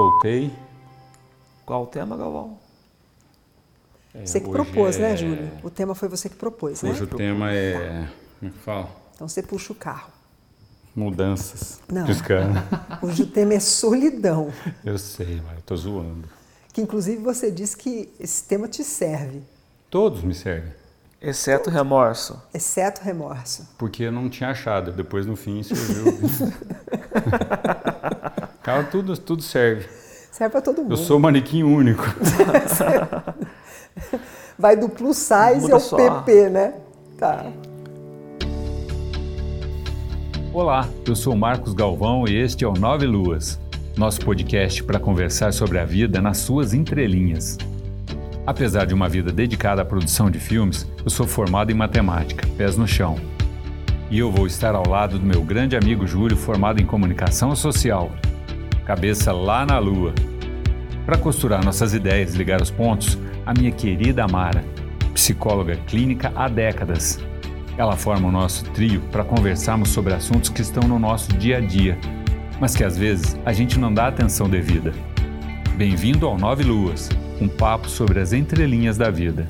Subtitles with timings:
[0.00, 0.50] soltei.
[1.66, 2.58] Qual o tema, Galvão?
[4.14, 5.50] É, Você que hoje propôs, é- né, Júlio?
[5.62, 6.90] O tema foi você que propôs, né?
[6.90, 8.08] Hoje o tema é.
[8.38, 8.88] Como é que fala?
[9.14, 10.10] Então você puxa o carro.
[10.96, 11.80] Mudanças.
[11.88, 12.06] Não.
[12.06, 12.58] Piscando.
[13.02, 14.50] Hoje o tema é solidão.
[14.84, 16.28] Eu sei, mas eu tô zoando.
[16.72, 19.42] Que inclusive você disse que esse tema te serve,
[19.88, 20.72] Todos me servem.
[21.20, 22.40] Exceto remorso.
[22.54, 23.68] exceto remorso.
[23.78, 24.90] Porque eu não tinha achado.
[24.92, 26.04] Depois no fim surgiu.
[28.90, 29.86] Tudo, tudo serve.
[30.30, 30.92] Serve para todo mundo.
[30.92, 32.04] Eu sou manequim único.
[34.58, 35.96] Vai do plus size Muda ao só.
[35.96, 36.74] PP, né?
[37.18, 37.46] Tá.
[40.52, 43.58] Olá, eu sou Marcos Galvão e este é o Nove Luas,
[43.96, 47.56] nosso podcast para conversar sobre a vida nas suas entrelinhas.
[48.46, 52.76] Apesar de uma vida dedicada à produção de filmes, eu sou formado em matemática, pés
[52.76, 53.16] no chão.
[54.10, 58.10] E eu vou estar ao lado do meu grande amigo Júlio, formado em comunicação social,
[58.90, 60.12] cabeça lá na lua.
[61.06, 63.16] Para costurar nossas ideias e ligar os pontos,
[63.46, 64.64] a minha querida Amara,
[65.14, 67.20] psicóloga clínica há décadas.
[67.78, 71.60] Ela forma o nosso trio para conversarmos sobre assuntos que estão no nosso dia a
[71.60, 71.96] dia,
[72.60, 74.92] mas que às vezes a gente não dá atenção devida.
[75.76, 77.10] Bem-vindo ao Nove Luas,
[77.40, 79.48] um papo sobre as entrelinhas da vida.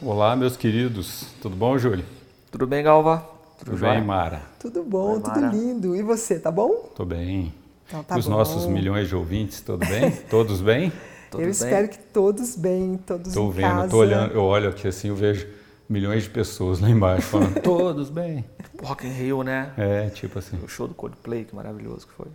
[0.00, 1.26] Olá, meus queridos.
[1.42, 2.04] Tudo bom, Júlio?
[2.52, 3.26] Tudo bem, Galva?
[3.58, 3.94] Tudo jóia?
[3.94, 4.42] bem, Mara?
[4.60, 5.48] Tudo bom, Oi, tudo Mara.
[5.48, 5.96] lindo.
[5.96, 6.88] E você, tá bom?
[6.94, 7.52] Tô bem.
[7.90, 8.30] Então tá os bom.
[8.32, 10.12] nossos milhões de ouvintes, tudo bem?
[10.30, 10.92] Todos bem?
[11.30, 11.50] Tudo eu bem?
[11.52, 13.88] espero que todos bem, todos Tô em vendo, casa.
[13.88, 15.46] tô olhando, eu olho aqui assim, eu vejo
[15.88, 18.44] milhões de pessoas lá embaixo falando, todos bem.
[18.82, 19.70] Rock in Rio, né?
[19.78, 22.26] É, tipo assim, O show do Coldplay, que maravilhoso que foi.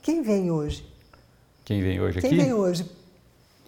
[0.00, 0.86] Quem vem hoje?
[1.64, 2.40] quem vem hoje Quem aqui?
[2.40, 2.90] vem hoje?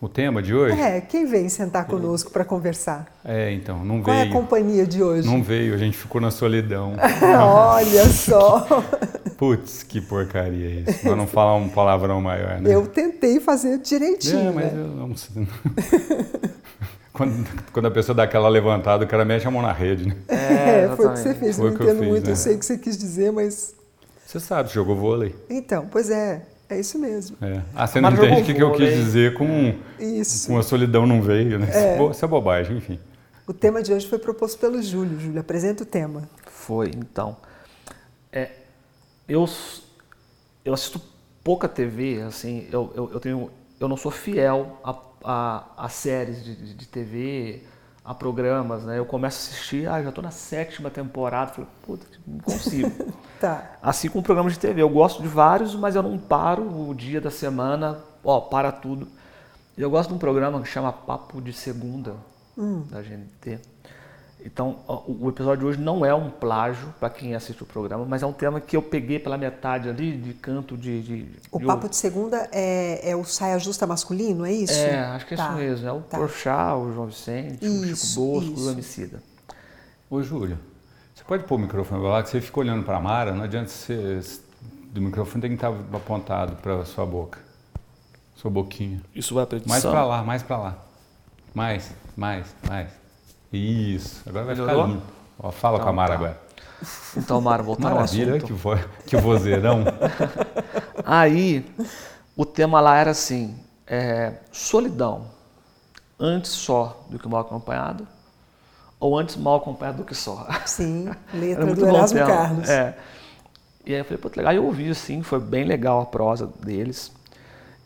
[0.01, 0.81] O tema de hoje?
[0.81, 3.07] É, quem vem sentar conosco para conversar?
[3.25, 4.33] É, então, não Qual é a veio.
[4.35, 5.29] companhia de hoje?
[5.29, 6.95] Não veio, a gente ficou na solidão.
[7.23, 8.67] Olha só,
[9.37, 11.01] Putz, que porcaria isso.
[11.03, 12.75] Pra não falar um palavrão maior, né?
[12.75, 14.81] eu tentei fazer direitinho, É, mas né?
[14.81, 15.47] eu não sei.
[17.13, 20.17] quando, quando a pessoa dá aquela levantada, o cara mexe a mão na rede, né?
[20.29, 21.57] É, foi o que você fez.
[21.57, 22.33] Foi não entendo fiz, muito, né?
[22.33, 23.75] eu sei o que você quis dizer, mas.
[24.27, 25.35] Você sabe, jogou vôlei.
[25.49, 27.37] Então, pois é, é isso mesmo.
[27.41, 27.61] É.
[27.75, 30.49] Ah, você não Mas entende o que, que eu quis dizer com, Isso.
[30.49, 31.69] com a solidão não veio, né?
[32.11, 32.99] Isso é bobagem, enfim.
[33.47, 35.21] O tema de hoje foi proposto pelo Júlio.
[35.21, 36.23] Júlio, apresenta o tema.
[36.47, 37.37] Foi, então.
[38.33, 38.49] É,
[39.29, 39.49] eu,
[40.65, 41.01] eu assisto
[41.43, 46.43] pouca TV, assim, eu, eu, eu, tenho, eu não sou fiel a, a, a séries
[46.45, 47.63] de, de, de TV,
[48.05, 48.99] a programas, né?
[48.99, 53.15] Eu começo a assistir, ah, já estou na sétima temporada, falei, puta, não consigo.
[53.41, 53.77] Tá.
[53.83, 57.21] Assim como programas de TV, eu gosto de vários, mas eu não paro o dia
[57.21, 59.07] da semana, ó, para tudo.
[59.77, 62.15] Eu gosto de um programa que chama Papo de Segunda,
[62.91, 63.59] da GNT.
[64.45, 68.05] Então, o o episódio de hoje não é um plágio para quem assiste o programa,
[68.05, 71.03] mas é um tema que eu peguei pela metade ali, de canto de.
[71.03, 74.75] de O de papo de segunda é, é o saia justa masculino, é isso?
[74.75, 75.89] É, acho que é Tá, isso mesmo.
[75.89, 76.19] É o tá.
[76.19, 78.69] Porchat, o João Vicente, o Isso, Chico Bosco, isso.
[78.69, 79.23] o Emicida.
[80.11, 80.59] Ô, Júlio,
[81.15, 83.69] você pode pôr o microfone pra lá, que você fica olhando pra Mara, não adianta
[83.69, 84.21] você...
[84.93, 87.39] Do microfone tem que estar apontado pra sua boca.
[88.37, 89.01] Sua boquinha.
[89.15, 89.59] Isso vai para?
[89.67, 90.79] Mais pra lá, mais pra lá.
[91.53, 93.04] Mais, mais, mais.
[93.57, 94.75] Isso, agora vai Melhorou?
[94.75, 95.07] ficar limpo.
[95.39, 96.15] Ó, fala Então com a Mara tá.
[96.15, 96.41] agora.
[97.17, 98.47] Então, Mara, voltando ao Maravilha, olha assunto.
[98.47, 98.79] que, vo...
[99.07, 99.85] que vozeirão.
[101.05, 101.65] Aí,
[102.37, 103.55] o tema lá era assim,
[103.87, 105.27] é, solidão,
[106.19, 108.07] antes só do que mal acompanhado,
[108.99, 110.47] ou antes mal acompanhado do que só.
[110.67, 112.31] Sim, letra muito do Erasmo tema.
[112.31, 112.69] Carlos.
[112.69, 112.97] É.
[113.87, 116.47] E aí eu falei, pô, legal, Aí eu ouvi assim, foi bem legal a prosa
[116.47, 117.13] deles.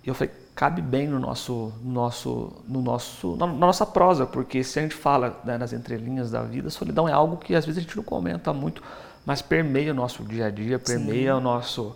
[0.04, 4.26] E eu falei, cabe bem no nosso, no nosso, no nosso, na, na nossa prosa,
[4.26, 7.64] porque se a gente fala né, nas entrelinhas da vida, solidão é algo que às
[7.64, 8.82] vezes a gente não comenta muito,
[9.24, 11.94] mas permeia o nosso dia a dia, permeia o nosso,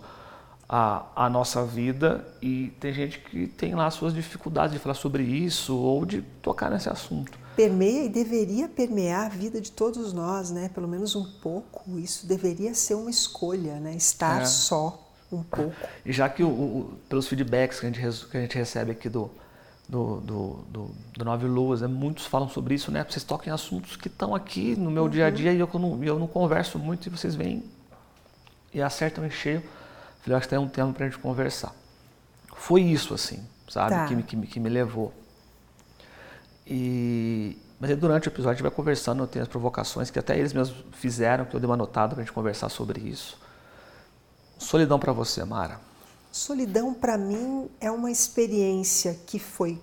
[0.69, 5.23] a, a nossa vida e tem gente que tem lá suas dificuldades de falar sobre
[5.23, 7.37] isso ou de tocar nesse assunto.
[7.57, 10.69] Permeia e deveria permear a vida de todos nós, né?
[10.73, 11.99] Pelo menos um pouco.
[11.99, 13.93] Isso deveria ser uma escolha, né?
[13.93, 14.45] Estar É.
[14.45, 15.03] só
[15.35, 15.73] um pouco.
[16.05, 19.09] E já que o- o- pelos feedbacks que a gente, que a gente recebe aqui
[19.09, 19.29] do,
[19.87, 23.05] do, do, do, do Nove Luas, né, muitos falam sobre isso, né?
[23.09, 26.03] Vocês tocam em assuntos que estão aqui no meu dia a dia e eu, não,
[26.03, 27.63] eu não converso muito e vocês vêm
[28.73, 29.61] e acertam em cheio.
[30.21, 31.73] Falei, acho que tem um tema para a gente conversar.
[32.55, 33.89] Foi isso, assim, sabe?
[33.91, 34.05] Tá.
[34.07, 35.13] Que, me- que, que me levou.
[36.65, 40.37] E, mas aí durante o episódio a gente vai conversando, tem as provocações que até
[40.37, 43.37] eles mesmos fizeram, que eu dei uma notada para a gente conversar sobre isso.
[44.63, 45.79] Solidão para você, Mara.
[46.31, 49.79] Solidão, para mim, é uma experiência que foi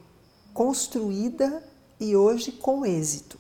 [0.53, 1.63] construída
[2.01, 3.39] e hoje com êxito.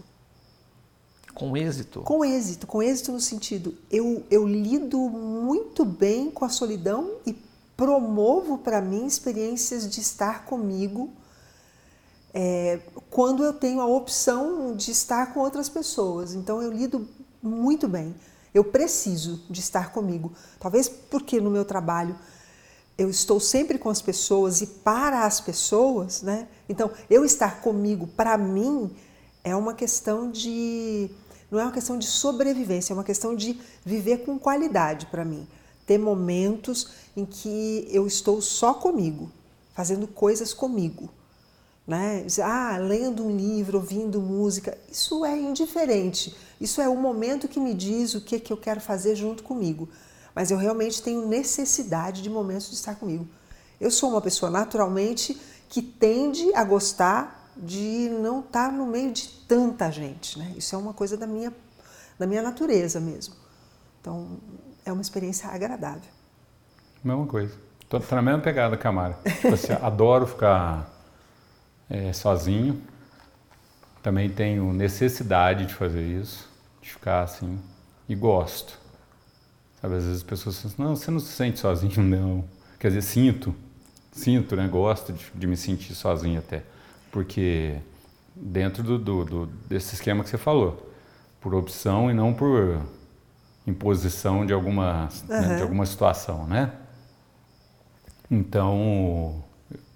[1.34, 2.02] Com êxito?
[2.02, 7.32] Com êxito, com êxito no sentido, eu, eu lido muito bem com a solidão e
[7.76, 11.10] promovo para mim experiências de estar comigo
[12.34, 12.78] é,
[13.08, 16.34] quando eu tenho a opção de estar com outras pessoas.
[16.34, 17.08] Então eu lido
[17.42, 18.14] muito bem.
[18.54, 20.32] Eu preciso de estar comigo.
[20.58, 22.16] Talvez porque no meu trabalho
[22.98, 26.46] eu estou sempre com as pessoas e para as pessoas, né?
[26.68, 28.94] Então, eu estar comigo para mim
[29.42, 31.10] é uma questão de
[31.50, 35.48] não é uma questão de sobrevivência, é uma questão de viver com qualidade para mim.
[35.86, 39.30] Ter momentos em que eu estou só comigo,
[39.74, 41.08] fazendo coisas comigo.
[41.86, 42.24] Né?
[42.42, 46.36] Ah, lendo um livro, ouvindo música, isso é indiferente.
[46.60, 49.88] Isso é o momento que me diz o que, que eu quero fazer junto comigo.
[50.34, 53.26] Mas eu realmente tenho necessidade de momentos de estar comigo.
[53.80, 59.28] Eu sou uma pessoa naturalmente que tende a gostar de não estar no meio de
[59.48, 60.38] tanta gente.
[60.38, 60.54] Né?
[60.56, 61.52] Isso é uma coisa da minha,
[62.18, 63.34] da minha natureza mesmo.
[64.00, 64.38] Então,
[64.84, 66.10] é uma experiência agradável.
[67.02, 67.54] Mesma coisa.
[67.80, 69.18] Estou na mesma pegada, Camara.
[69.24, 70.90] Tipo assim, adoro ficar
[71.88, 72.80] é, sozinho.
[74.02, 76.49] Também tenho necessidade de fazer isso,
[76.80, 77.58] de ficar assim,
[78.08, 78.78] e gosto.
[79.80, 82.44] Sabe, às vezes as pessoas falam assim, não, você não se sente sozinho, não.
[82.78, 83.54] Quer dizer, sinto,
[84.12, 84.66] sinto, né?
[84.68, 86.62] Gosto de, de me sentir sozinho até.
[87.10, 87.76] Porque
[88.34, 90.90] dentro do, do, do, desse esquema que você falou,
[91.40, 92.80] por opção e não por
[93.66, 95.40] imposição de alguma, uhum.
[95.40, 96.72] né, de alguma situação, né?
[98.30, 99.42] Então,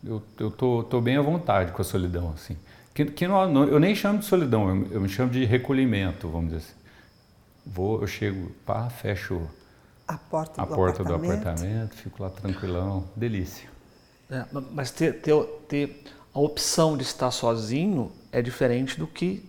[0.03, 2.57] eu, eu tô, tô bem à vontade com a solidão, assim.
[2.95, 6.29] Que, que não, não, eu nem chamo de solidão, eu, eu, me chamo de recolhimento,
[6.29, 6.75] vamos dizer assim.
[7.67, 9.51] Vou, eu chego, pá, fecho
[10.07, 11.43] a porta, a do, porta apartamento.
[11.43, 13.69] do apartamento, fico lá tranquilão, delícia.
[14.31, 15.35] É, mas ter, ter,
[15.69, 19.45] ter a opção de estar sozinho é diferente do que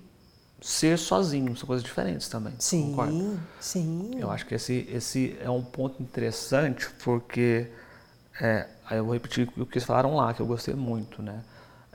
[0.62, 2.54] ser sozinho, são coisas diferentes também.
[2.58, 3.40] Sim, concorda?
[3.60, 4.12] sim.
[4.18, 7.68] Eu acho que esse, esse é um ponto interessante porque
[8.42, 11.44] é, aí eu vou repetir o que eles falaram lá, que eu gostei muito, né?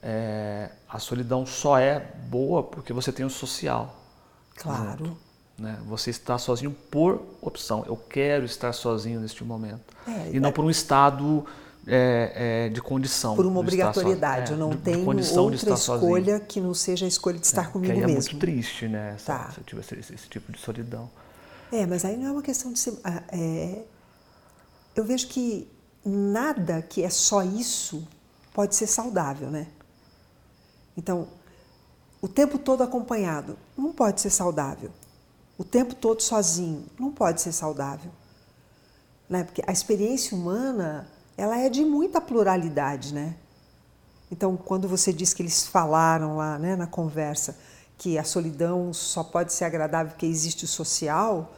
[0.02, 3.96] É, a solidão só é boa porque você tem o social.
[4.56, 5.04] Claro.
[5.06, 5.16] Junto,
[5.58, 5.78] né?
[5.86, 7.84] Você está sozinho por opção.
[7.86, 9.94] Eu quero estar sozinho neste momento.
[10.06, 11.44] É, e não é por um estado
[11.86, 13.36] é, é, de condição.
[13.36, 14.52] Por uma obrigatoriedade.
[14.52, 16.40] eu não de, tenho de outra escolha sozinho.
[16.40, 18.20] que não seja a escolha de estar comigo que aí mesmo.
[18.20, 19.14] É muito triste, né?
[19.16, 19.50] Essa, tá.
[19.78, 21.10] esse, esse, esse, tipo de solidão.
[21.70, 22.98] É, mas aí não é uma questão de ser.
[23.04, 23.22] Ah,
[24.96, 25.68] eu vejo que
[26.04, 28.06] nada que é só isso
[28.52, 29.66] pode ser saudável, né?
[30.96, 31.28] Então,
[32.20, 34.90] o tempo todo acompanhado não pode ser saudável.
[35.56, 38.10] O tempo todo sozinho não pode ser saudável.
[39.28, 39.44] Né?
[39.44, 43.36] Porque a experiência humana, ela é de muita pluralidade, né?
[44.30, 47.56] Então, quando você diz que eles falaram lá né, na conversa
[47.98, 51.52] que a solidão só pode ser agradável porque existe o social,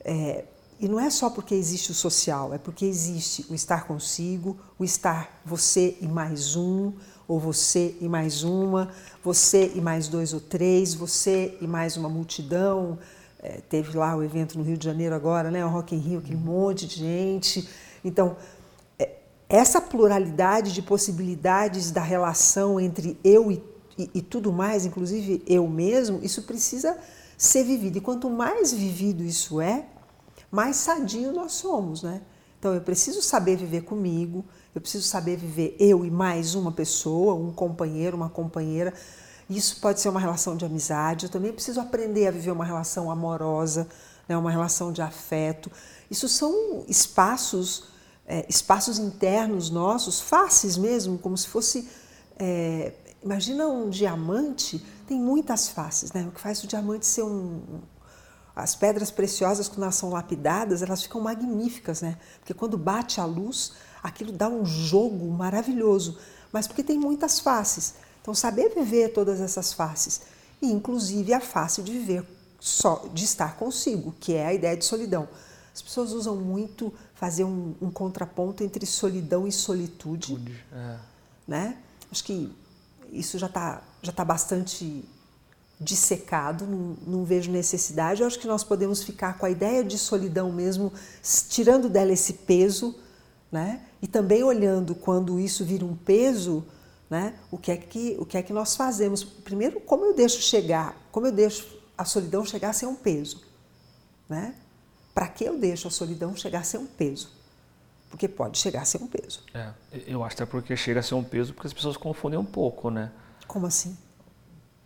[0.00, 0.44] é,
[0.80, 4.84] e não é só porque existe o social, é porque existe o estar consigo, o
[4.84, 6.92] estar você e mais um,
[7.26, 8.90] ou você e mais uma,
[9.22, 12.98] você e mais dois ou três, você e mais uma multidão.
[13.42, 16.18] É, teve lá o evento no Rio de Janeiro agora, né, o Rock in Rio,
[16.20, 17.68] aquele monte de gente.
[18.04, 18.36] Então,
[18.98, 19.16] é,
[19.48, 23.62] essa pluralidade de possibilidades da relação entre eu e,
[23.98, 26.96] e, e tudo mais, inclusive eu mesmo, isso precisa
[27.36, 27.98] ser vivido.
[27.98, 29.86] E quanto mais vivido isso é,
[30.50, 32.20] mais sadio nós somos, né?
[32.58, 37.34] Então eu preciso saber viver comigo, eu preciso saber viver eu e mais uma pessoa,
[37.34, 38.94] um companheiro, uma companheira.
[39.48, 41.26] Isso pode ser uma relação de amizade.
[41.26, 43.86] Eu também preciso aprender a viver uma relação amorosa,
[44.26, 44.36] né?
[44.36, 45.70] uma relação de afeto.
[46.10, 47.84] Isso são espaços,
[48.26, 51.86] é, espaços internos nossos, faces mesmo, como se fosse.
[52.38, 56.26] É, imagina um diamante, tem muitas faces, né?
[56.26, 57.82] O que faz o diamante ser um,
[58.54, 62.18] as pedras preciosas, quando elas são lapidadas, elas ficam magníficas, né?
[62.38, 66.18] Porque quando bate a luz, aquilo dá um jogo maravilhoso,
[66.52, 67.94] mas porque tem muitas faces.
[68.20, 70.22] Então, saber viver todas essas faces,
[70.60, 72.24] e inclusive a face de viver
[72.60, 75.28] só, de estar consigo, que é a ideia de solidão.
[75.74, 80.38] As pessoas usam muito fazer um, um contraponto entre solidão e solitude,
[80.72, 80.96] é.
[81.48, 81.78] né?
[82.10, 82.52] Acho que
[83.10, 85.04] isso já está já tá bastante
[85.80, 88.20] dissecado, não, não, vejo necessidade.
[88.20, 90.92] Eu acho que nós podemos ficar com a ideia de solidão mesmo,
[91.48, 92.94] tirando dela esse peso,
[93.50, 93.80] né?
[94.02, 96.66] E também olhando quando isso vira um peso,
[97.08, 97.38] né?
[97.50, 99.22] O que é que o que é que nós fazemos?
[99.22, 101.66] Primeiro, como eu deixo chegar, como eu deixo
[101.96, 103.40] a solidão chegar a ser um peso,
[104.28, 104.54] né?
[105.14, 107.30] Para que eu deixo a solidão chegar a ser um peso?
[108.10, 109.40] Porque pode chegar a ser um peso.
[109.54, 109.72] É,
[110.06, 112.90] eu acho até porque chega a ser um peso porque as pessoas confundem um pouco,
[112.90, 113.12] né?
[113.46, 113.96] Como assim?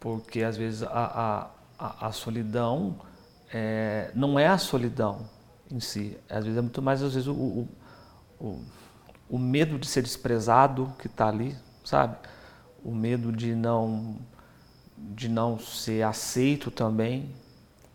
[0.07, 2.97] porque às vezes a, a, a solidão
[3.53, 5.29] é, não é a solidão
[5.69, 7.69] em si, às vezes é muito mais às vezes o, o,
[8.41, 8.65] o
[9.29, 12.17] o medo de ser desprezado que está ali, sabe?
[12.85, 14.17] O medo de não
[14.97, 17.35] de não ser aceito também.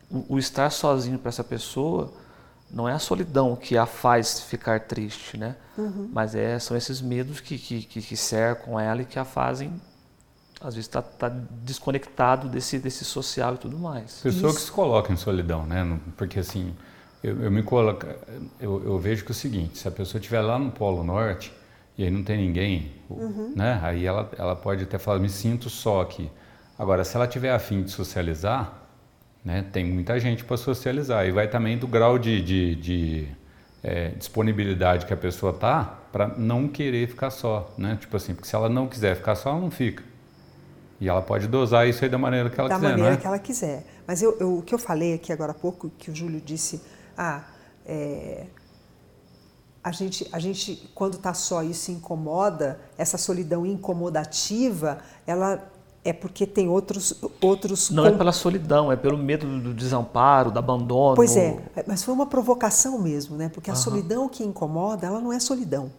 [0.10, 2.14] O, o estar sozinho para essa pessoa
[2.70, 5.56] não é a solidão que a faz ficar triste, né?
[5.78, 6.10] Uhum.
[6.14, 9.74] Mas é, são esses medos que, que, que, cercam ela e que a fazem,
[10.60, 14.22] às vezes, estar tá, tá desconectado desse, desse social e tudo mais.
[14.22, 14.60] Pessoa Isso.
[14.60, 16.00] que se coloca em solidão, né?
[16.16, 16.74] Porque assim,
[17.24, 18.06] eu, eu me coloco,
[18.60, 21.54] eu, eu, vejo que é o seguinte, se a pessoa estiver lá no Polo Norte
[21.98, 23.54] e aí não tem ninguém, uhum.
[23.56, 23.80] né?
[23.84, 26.30] Aí ela, ela pode até falar, me sinto só aqui.
[26.80, 28.74] Agora, se ela tiver afim de socializar,
[29.46, 31.28] né, tem muita gente para socializar.
[31.28, 33.28] E vai também do grau de, de, de
[33.84, 37.98] é, disponibilidade que a pessoa tá para não querer ficar só, né?
[38.00, 40.04] Tipo assim, porque se ela não quiser ficar só, ela não fica.
[41.00, 43.22] E ela pode dosar isso aí da maneira que ela da quiser, Da maneira né?
[43.22, 43.86] que ela quiser.
[44.06, 46.82] Mas eu, eu, o que eu falei aqui agora há pouco, que o Júlio disse,
[47.18, 47.44] ah,
[47.86, 48.46] é,
[49.84, 55.72] a gente, a gente quando está só se incomoda, essa solidão incomodativa, ela
[56.04, 60.58] é porque tem outros outros não é pela solidão é pelo medo do desamparo do
[60.58, 63.80] abandono pois é mas foi uma provocação mesmo né porque a uhum.
[63.80, 65.92] solidão que incomoda ela não é solidão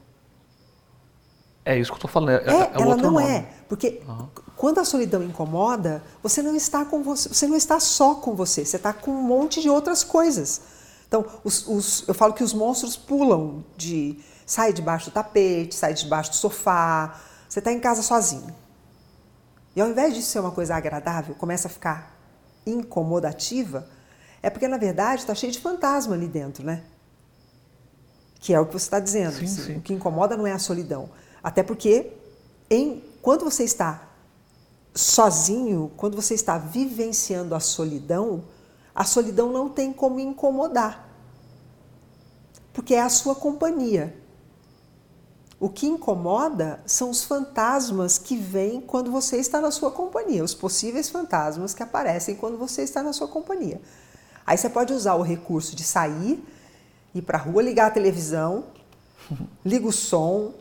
[1.64, 3.24] é isso que eu estou falando é, é, é ela não nome.
[3.24, 4.26] é porque uhum.
[4.56, 8.64] quando a solidão incomoda você não está com você você não está só com você
[8.64, 10.62] você está com um monte de outras coisas
[11.12, 15.92] então os, os, eu falo que os monstros pulam de sai debaixo do tapete sai
[15.92, 18.62] debaixo do sofá você está em casa sozinho
[19.74, 22.14] e ao invés disso ser uma coisa agradável, começa a ficar
[22.66, 23.88] incomodativa,
[24.42, 26.82] é porque na verdade está cheio de fantasma ali dentro, né?
[28.38, 29.34] Que é o que você está dizendo.
[29.34, 29.76] Sim, sim.
[29.76, 31.08] O que incomoda não é a solidão.
[31.42, 32.12] Até porque
[32.68, 34.08] em, quando você está
[34.94, 38.44] sozinho, quando você está vivenciando a solidão,
[38.94, 41.08] a solidão não tem como incomodar.
[42.72, 44.16] Porque é a sua companhia.
[45.58, 50.54] O que incomoda são os fantasmas que vêm quando você está na sua companhia, os
[50.54, 53.80] possíveis fantasmas que aparecem quando você está na sua companhia.
[54.44, 56.42] Aí você pode usar o recurso de sair,
[57.14, 58.64] ir para a rua, ligar a televisão,
[59.64, 60.52] liga o som.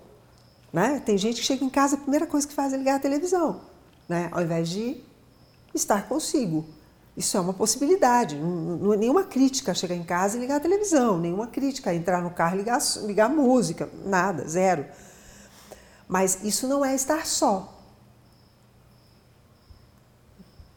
[0.71, 1.01] Né?
[1.03, 3.61] Tem gente que chega em casa, a primeira coisa que faz é ligar a televisão,
[4.07, 4.29] né?
[4.31, 5.01] ao invés de
[5.73, 6.65] estar consigo.
[7.15, 8.35] Isso é uma possibilidade.
[8.35, 12.31] Não, é nenhuma crítica chegar em casa e ligar a televisão, nenhuma crítica entrar no
[12.31, 14.85] carro e ligar, ligar a música, nada, zero.
[16.07, 17.77] Mas isso não é estar só.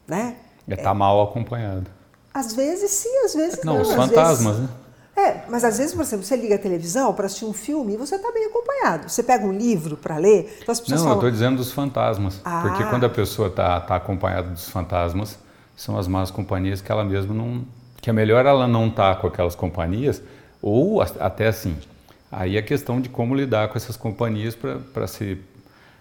[0.06, 0.36] Né?
[0.68, 1.86] É estar tá mal acompanhado.
[2.32, 3.74] Às vezes sim, às vezes não.
[3.74, 4.70] Não, os fantasmas, vezes...
[4.70, 4.76] né?
[5.16, 7.96] É, mas às vezes, por exemplo, você liga a televisão para assistir um filme e
[7.96, 9.08] você está bem acompanhado.
[9.08, 11.22] Você pega um livro para ler, então as pessoas Não, falam...
[11.22, 12.40] eu estou dizendo dos fantasmas.
[12.44, 12.62] Ah.
[12.62, 15.38] Porque quando a pessoa está tá acompanhada dos fantasmas,
[15.76, 17.64] são as más companhias que ela mesma não.
[18.00, 20.22] que é melhor ela não estar tá com aquelas companhias,
[20.60, 21.76] ou até assim.
[22.30, 25.38] Aí é questão de como lidar com essas companhias para se.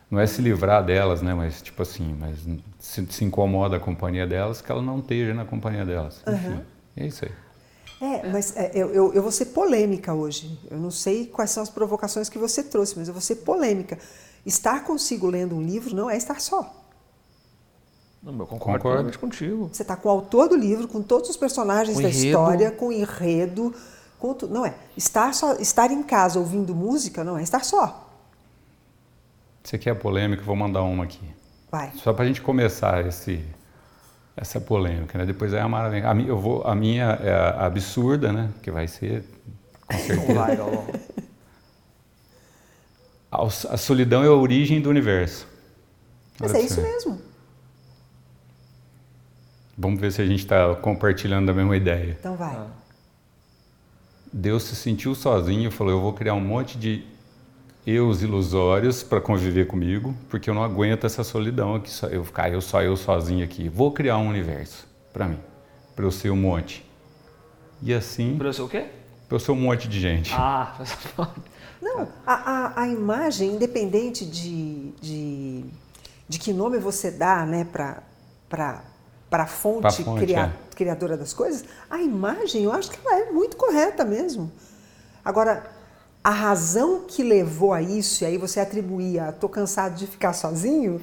[0.09, 1.33] Não é se livrar delas, né?
[1.33, 2.37] Mas tipo assim, mas
[2.79, 6.21] se, se incomoda a companhia delas, que ela não esteja na companhia delas.
[6.27, 6.61] Enfim, uhum.
[6.97, 7.31] é isso aí.
[8.01, 10.59] É, mas é, eu, eu, eu vou ser polêmica hoje.
[10.69, 13.97] Eu não sei quais são as provocações que você trouxe, mas eu vou ser polêmica.
[14.45, 16.82] Estar consigo lendo um livro não é estar só.
[18.23, 19.19] Não, eu concordo, concordo.
[19.19, 19.69] contigo.
[19.71, 22.91] Você está com o autor do livro, com todos os personagens da história, com o
[22.91, 23.75] enredo,
[24.17, 24.53] com tudo.
[24.53, 24.73] Não é.
[24.95, 28.09] Estar, só, estar em casa ouvindo música não é estar só.
[29.61, 30.41] Você quer polêmica?
[30.41, 31.21] Vou mandar uma aqui.
[31.69, 31.91] Vai.
[31.95, 33.43] Só para a gente começar esse,
[34.37, 35.25] essa polêmica, né?
[35.25, 36.09] Depois é a maravilha.
[36.09, 38.49] A, eu vou, a minha é a absurda, né?
[38.61, 39.25] Que vai ser,
[39.85, 40.33] com certeza.
[40.33, 40.57] Vai,
[43.29, 45.45] a, a solidão é a origem do universo.
[46.39, 47.32] Mas Olha é isso mesmo.
[49.77, 52.15] Vamos ver se a gente está compartilhando a mesma ideia.
[52.19, 52.55] Então vai.
[52.55, 52.67] Ah.
[54.31, 57.03] Deus se sentiu sozinho e falou: Eu vou criar um monte de
[57.85, 62.51] eus ilusórios para conviver comigo, porque eu não aguento essa solidão aqui, só eu ficar
[62.51, 63.67] eu só eu sozinho aqui.
[63.67, 65.39] Vou criar um universo para mim,
[65.95, 66.85] para eu ser um monte.
[67.81, 68.37] E assim.
[68.37, 68.85] Para eu ser o quê?
[69.27, 70.31] Para eu ser um monte de gente.
[70.33, 70.77] Ah,
[71.81, 72.07] não.
[72.25, 75.65] A, a, a imagem, independente de, de,
[76.29, 78.83] de que nome você dá, né, para
[79.33, 80.75] para a fonte, fonte cria, é.
[80.75, 84.51] criadora das coisas, a imagem eu acho que ela é muito correta mesmo.
[85.25, 85.63] Agora,
[86.23, 91.01] a razão que levou a isso, e aí você atribuía, estou cansado de ficar sozinho,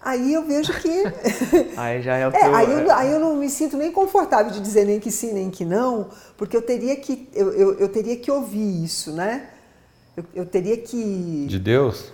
[0.00, 1.02] aí eu vejo que.
[1.76, 2.54] aí já é o é, teu...
[2.54, 5.50] aí, eu, aí eu não me sinto nem confortável de dizer nem que sim, nem
[5.50, 9.48] que não, porque eu teria que, eu, eu, eu teria que ouvir isso, né?
[10.16, 11.46] Eu, eu teria que.
[11.48, 12.12] De Deus?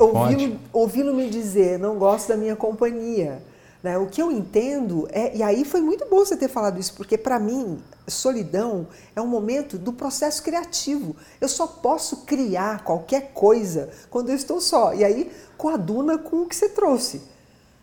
[0.00, 3.48] Ouvi-lo ouvi me dizer, não gosto da minha companhia
[3.82, 3.96] Né?
[3.96, 7.16] O que eu entendo é, e aí foi muito bom você ter falado isso, porque
[7.16, 11.16] para mim solidão é um momento do processo criativo.
[11.40, 14.92] Eu só posso criar qualquer coisa quando eu estou só.
[14.92, 17.22] E aí coaduna com o que você trouxe.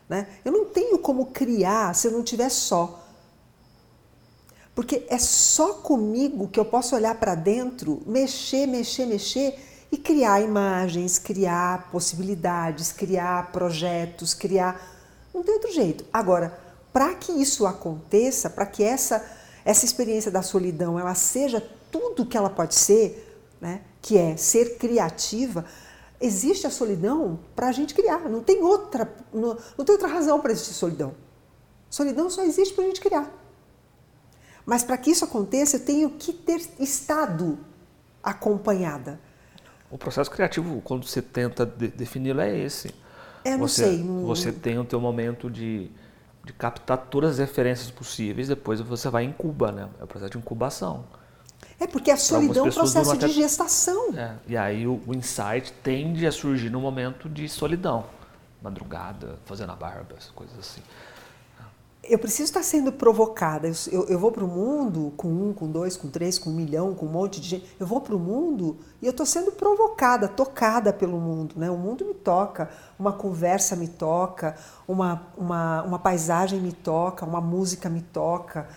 [0.08, 0.28] Né?
[0.46, 3.04] Eu não tenho como criar se eu não estiver só.
[4.76, 9.58] Porque é só comigo que eu posso olhar para dentro, mexer, mexer, mexer
[9.92, 14.96] e criar imagens, criar possibilidades, criar projetos, criar.
[15.38, 16.04] Não tem outro jeito.
[16.12, 16.60] Agora,
[16.92, 19.24] para que isso aconteça, para que essa,
[19.64, 23.82] essa experiência da solidão ela seja tudo que ela pode ser, né?
[24.02, 25.64] que é ser criativa,
[26.20, 28.28] existe a solidão para a gente criar.
[28.28, 31.14] Não tem outra, não, não tem outra razão para existir solidão.
[31.88, 33.32] Solidão só existe para a gente criar.
[34.66, 37.60] Mas para que isso aconteça, eu tenho que ter estado
[38.24, 39.20] acompanhada.
[39.92, 42.92] O processo criativo, quando você tenta de, defini-lo, é esse.
[43.48, 44.04] É, não você, sei.
[44.04, 44.26] Não...
[44.26, 45.90] Você tem o teu momento de,
[46.44, 49.88] de captar todas as referências possíveis, depois você vai incuba, né?
[50.00, 51.06] É o processo de incubação.
[51.80, 54.14] É porque a solidão é um processo de gestação.
[54.16, 58.06] É, e aí o, o, insight tende a surgir no momento de solidão.
[58.62, 60.82] Madrugada, fazendo a barba, coisas assim
[62.10, 63.70] eu preciso estar sendo provocada.
[63.92, 66.94] Eu, eu vou para o mundo com um, com dois, com três, com um milhão,
[66.94, 67.76] com um monte de gente.
[67.80, 71.56] Eu vou para o mundo e eu estou sendo provocada, tocada pelo mundo.
[71.58, 71.70] Né?
[71.70, 74.56] O mundo me toca, uma conversa me toca,
[74.88, 78.68] uma, uma, uma paisagem me toca, uma música me toca,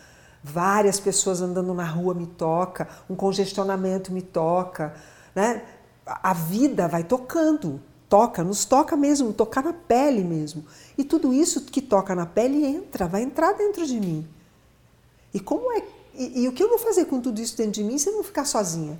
[0.42, 4.94] várias pessoas andando na rua me toca, um congestionamento me toca.
[5.34, 5.62] Né?
[6.04, 7.80] A vida vai tocando
[8.10, 10.66] toca, nos toca mesmo, tocar na pele mesmo.
[10.98, 14.28] E tudo isso que toca na pele entra, vai entrar dentro de mim.
[15.32, 17.84] E como é e, e, o que eu vou fazer com tudo isso dentro de
[17.84, 18.98] mim se eu não ficar sozinha?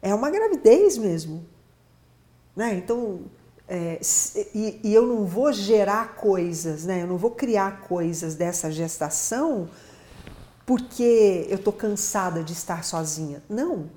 [0.00, 1.44] É uma gravidez mesmo.
[2.56, 2.76] Né?
[2.76, 3.22] Então,
[3.68, 4.00] é,
[4.54, 7.02] e, e, eu não vou gerar coisas, né?
[7.02, 9.68] eu não vou criar coisas dessa gestação
[10.64, 13.42] porque eu estou cansada de estar sozinha.
[13.48, 13.90] Não.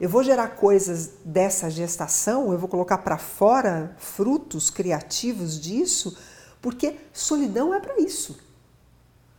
[0.00, 6.16] Eu vou gerar coisas dessa gestação, eu vou colocar para fora frutos criativos disso,
[6.62, 8.38] porque solidão é para isso.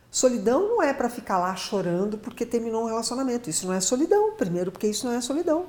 [0.08, 3.50] Solidão não é para ficar lá chorando porque terminou um relacionamento.
[3.50, 4.34] Isso não é solidão.
[4.34, 5.66] Primeiro, porque isso não é solidão.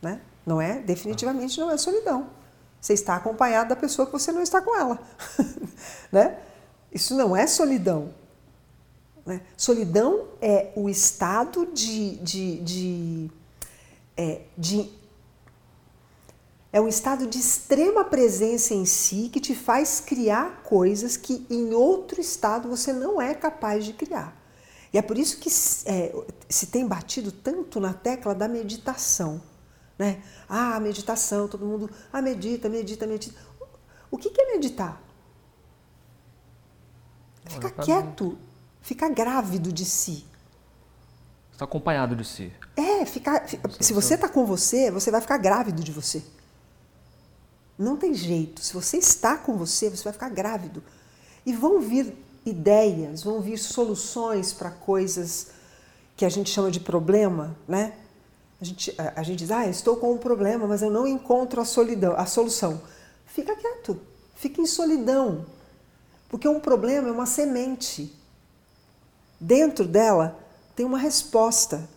[0.00, 0.20] Né?
[0.44, 2.30] Não é, definitivamente não é solidão.
[2.80, 4.98] Você está acompanhado da pessoa que você não está com ela.
[6.10, 6.38] né?
[6.90, 8.14] Isso não é solidão.
[9.26, 9.42] Né?
[9.56, 13.30] Solidão é o estado de, de, de
[14.18, 14.90] é, de
[16.70, 21.72] é um estado de extrema presença em si que te faz criar coisas que em
[21.72, 24.36] outro estado você não é capaz de criar.
[24.92, 25.48] E é por isso que
[25.86, 26.14] é,
[26.48, 29.40] se tem batido tanto na tecla da meditação.
[29.98, 30.22] Né?
[30.48, 33.38] Ah, meditação, todo mundo, ah, medita, medita, medita.
[34.10, 35.02] O que é meditar?
[37.46, 38.38] Ficar quieto,
[38.82, 40.26] ficar grávido de si.
[41.58, 42.52] Está acompanhado de si.
[42.76, 43.44] É, ficar.
[43.80, 46.22] Se você está com você, você vai ficar grávido de você.
[47.76, 48.62] Não tem jeito.
[48.62, 50.80] Se você está com você, você vai ficar grávido.
[51.44, 52.14] E vão vir
[52.46, 55.48] ideias, vão vir soluções para coisas
[56.16, 57.92] que a gente chama de problema, né?
[58.60, 61.60] A gente, a, a gente diz, ah, estou com um problema, mas eu não encontro
[61.60, 62.80] a, solidão, a solução.
[63.26, 64.00] Fica quieto,
[64.36, 65.44] fica em solidão.
[66.28, 68.16] Porque um problema é uma semente.
[69.40, 70.46] Dentro dela
[70.78, 71.90] tem uma resposta,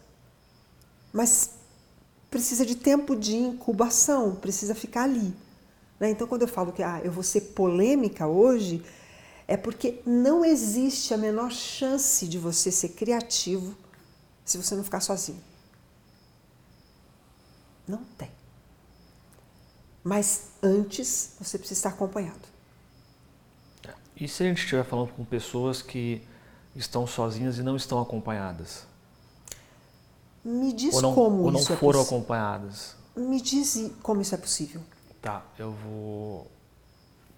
[1.13, 1.51] mas
[2.31, 5.35] precisa de tempo de incubação, precisa ficar ali.
[5.99, 6.09] Né?
[6.09, 8.83] Então, quando eu falo que ah, eu vou ser polêmica hoje,
[9.47, 13.77] é porque não existe a menor chance de você ser criativo
[14.43, 15.43] se você não ficar sozinho.
[17.87, 18.31] Não tem.
[20.03, 22.49] Mas antes você precisa estar acompanhado.
[24.15, 26.27] E se a gente estiver falando com pessoas que
[26.75, 28.85] estão sozinhas e não estão acompanhadas?
[30.43, 32.95] Me diz ou não, como ou não isso é foram acompanhadas.
[33.15, 34.81] Me diz como isso é possível.
[35.21, 36.51] Tá, eu vou.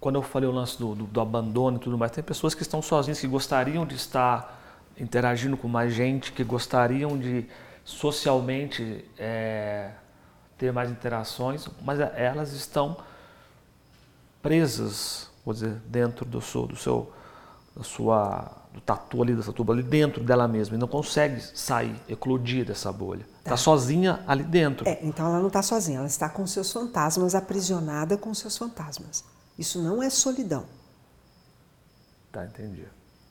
[0.00, 2.62] Quando eu falei o lance do, do, do, abandono e tudo mais, tem pessoas que
[2.62, 4.60] estão sozinhas, que gostariam de estar
[4.98, 7.46] interagindo com mais gente, que gostariam de
[7.84, 9.90] socialmente é,
[10.56, 12.96] ter mais interações, mas elas estão
[14.42, 17.12] presas, vou dizer, dentro do seu, do seu
[17.74, 21.94] da sua do tatu ali, dessa tuba ali dentro dela mesma e não consegue sair,
[22.08, 23.24] eclodir dessa bolha.
[23.38, 24.86] Está tá sozinha ali dentro.
[24.88, 29.24] É, então ela não está sozinha, ela está com seus fantasmas, aprisionada com seus fantasmas.
[29.56, 30.66] Isso não é solidão.
[32.32, 32.84] Tá, entendi.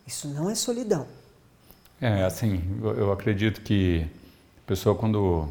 [0.07, 1.05] Isso não é solidão.
[1.99, 4.09] É, assim, eu acredito que
[4.63, 5.49] a pessoa quando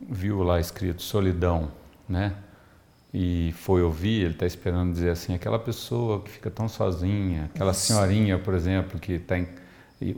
[0.00, 1.70] viu lá escrito solidão,
[2.08, 2.34] né?
[3.18, 7.70] E foi ouvir, ele está esperando dizer assim, aquela pessoa que fica tão sozinha, aquela
[7.70, 7.86] Isso.
[7.86, 9.48] senhorinha, por exemplo, que tem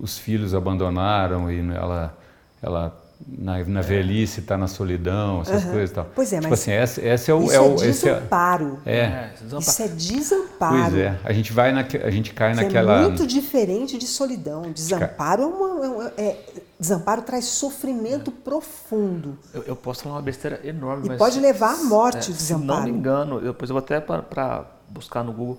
[0.00, 2.18] os filhos abandonaram e ela
[2.60, 5.70] ela na, na velhice está na solidão, essas uhum.
[5.70, 6.10] coisas e tal.
[6.12, 8.78] Pois é, tipo mas assim, esse, esse é o isso é, o, é desamparo.
[8.84, 10.82] É, é, isso é desamparo.
[10.82, 12.98] Pois é, a gente vai na, a gente cai isso é naquela.
[12.98, 14.62] É muito diferente de solidão.
[14.72, 16.36] Desamparo é, uma, é, é,
[16.78, 19.38] desamparo traz sofrimento profundo.
[19.52, 22.82] Eu, eu, posso falar uma besteira enorme, e mas pode levar à morte o desamparo.
[22.82, 25.58] Se não me engano, depois eu vou até para buscar no Google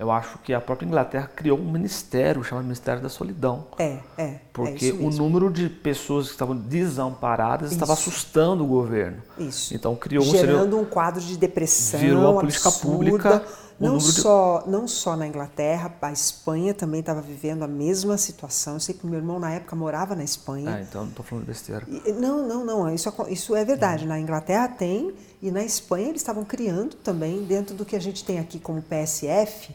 [0.00, 3.66] eu acho que a própria Inglaterra criou um ministério chamado Ministério da Solidão.
[3.78, 4.38] É, é.
[4.50, 7.74] Porque é o número de pessoas que estavam desamparadas isso.
[7.74, 9.18] estava assustando o governo.
[9.36, 9.74] Isso.
[9.74, 12.00] Então criou gerando um, um quadro de depressão.
[12.00, 12.90] Virou uma política absurda.
[12.90, 13.42] pública.
[13.80, 14.70] Não só, de...
[14.70, 18.74] não só na Inglaterra, a Espanha também estava vivendo a mesma situação.
[18.74, 20.76] Eu sei que meu irmão na época morava na Espanha.
[20.76, 21.86] Ah, então não estou falando besteira.
[21.88, 22.94] E, não, não, não.
[22.94, 24.06] Isso, isso é verdade.
[24.06, 28.22] Na Inglaterra tem e na Espanha eles estavam criando também dentro do que a gente
[28.22, 29.74] tem aqui como PSF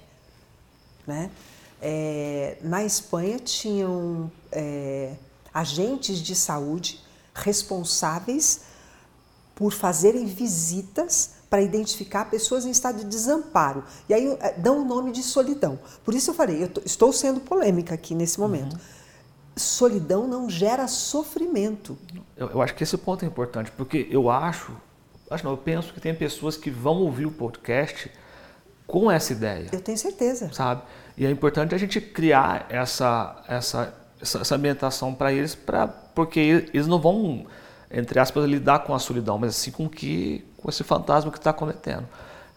[1.06, 1.30] né?
[1.82, 5.14] É, na Espanha tinham é,
[5.54, 7.00] agentes de saúde
[7.34, 8.62] responsáveis
[9.54, 13.86] por fazerem visitas para identificar pessoas em estado de desamparo.
[14.10, 15.80] E aí é, dão o nome de solidão.
[16.04, 18.74] Por isso eu falei, eu estou sendo polêmica aqui nesse momento.
[18.74, 18.80] Uhum.
[19.56, 21.98] Solidão não gera sofrimento.
[22.36, 24.76] Eu, eu, acho que esse ponto é importante, porque eu acho,
[25.32, 28.12] acho não, eu penso que tem pessoas que vão ouvir o podcast
[28.86, 29.70] com essa ideia.
[29.72, 30.52] Eu tenho certeza.
[30.52, 30.82] Sabe?
[31.16, 36.68] E é importante a gente criar essa, essa, essa, essa ambientação para eles, pra, porque
[36.74, 37.46] eles não vão,
[37.96, 41.54] entre aspas, lidar com a solidão, mas assim com, que, com esse fantasma que está
[41.54, 42.06] cometendo.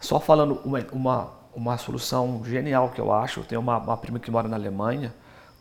[0.00, 4.18] Só falando uma, uma, uma solução genial que eu acho, eu tenho uma, uma prima
[4.18, 5.14] que mora na Alemanha,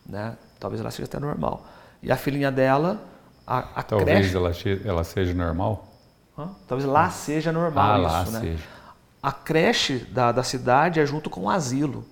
[0.03, 0.35] né?
[0.59, 1.63] talvez ela seja até normal.
[2.01, 2.99] E a filhinha dela,
[3.45, 4.35] a, a talvez creche...
[4.35, 4.51] ela,
[4.83, 5.87] ela seja normal?
[6.35, 6.49] Hã?
[6.67, 8.39] Talvez lá seja normal ah, isso, lá né?
[8.39, 8.63] Seja.
[9.21, 12.03] A creche da, da cidade é junto com o asilo.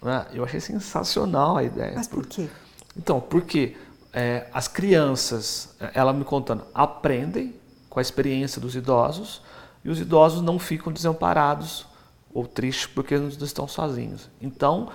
[0.00, 0.26] Né?
[0.32, 1.94] Eu achei sensacional a ideia.
[1.96, 2.48] Mas por quê?
[2.96, 3.76] Então, porque
[4.16, 7.54] é, as crianças, ela me contando, aprendem
[7.90, 9.42] com a experiência dos idosos
[9.84, 11.86] e os idosos não ficam desamparados
[12.32, 14.30] ou tristes porque não estão sozinhos.
[14.40, 14.88] Então,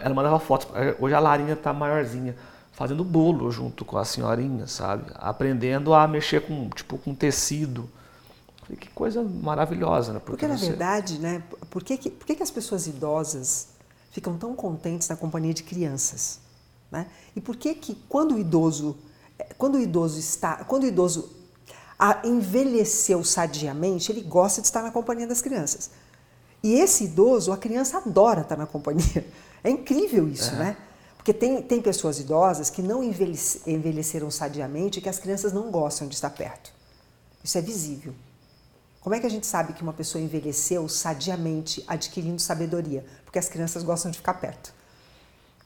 [0.00, 0.68] ela mandava fotos.
[0.76, 2.36] É, hoje a Larinha está maiorzinha,
[2.70, 5.10] fazendo bolo junto com a senhorinha, sabe?
[5.16, 7.90] Aprendendo a mexer com tipo com tecido.
[8.78, 10.20] Que coisa maravilhosa, né?
[10.20, 10.68] Porque, porque na você...
[10.68, 11.42] verdade, né?
[11.68, 13.70] Por que, que, por que, que as pessoas idosas
[14.12, 16.46] ficam tão contentes na companhia de crianças?
[16.90, 17.06] Né?
[17.36, 18.96] E por que que quando o idoso,
[19.56, 21.30] quando o idoso está, quando o idoso
[22.24, 25.90] envelheceu sadiamente, ele gosta de estar na companhia das crianças.
[26.62, 29.26] E esse idoso, a criança adora estar na companhia.
[29.64, 30.56] É incrível isso, é.
[30.56, 30.76] né?
[31.16, 36.06] Porque tem, tem pessoas idosas que não envelheceram sadiamente e que as crianças não gostam
[36.06, 36.72] de estar perto.
[37.42, 38.14] Isso é visível.
[39.00, 43.04] Como é que a gente sabe que uma pessoa envelheceu sadiamente, adquirindo sabedoria?
[43.24, 44.72] Porque as crianças gostam de ficar perto.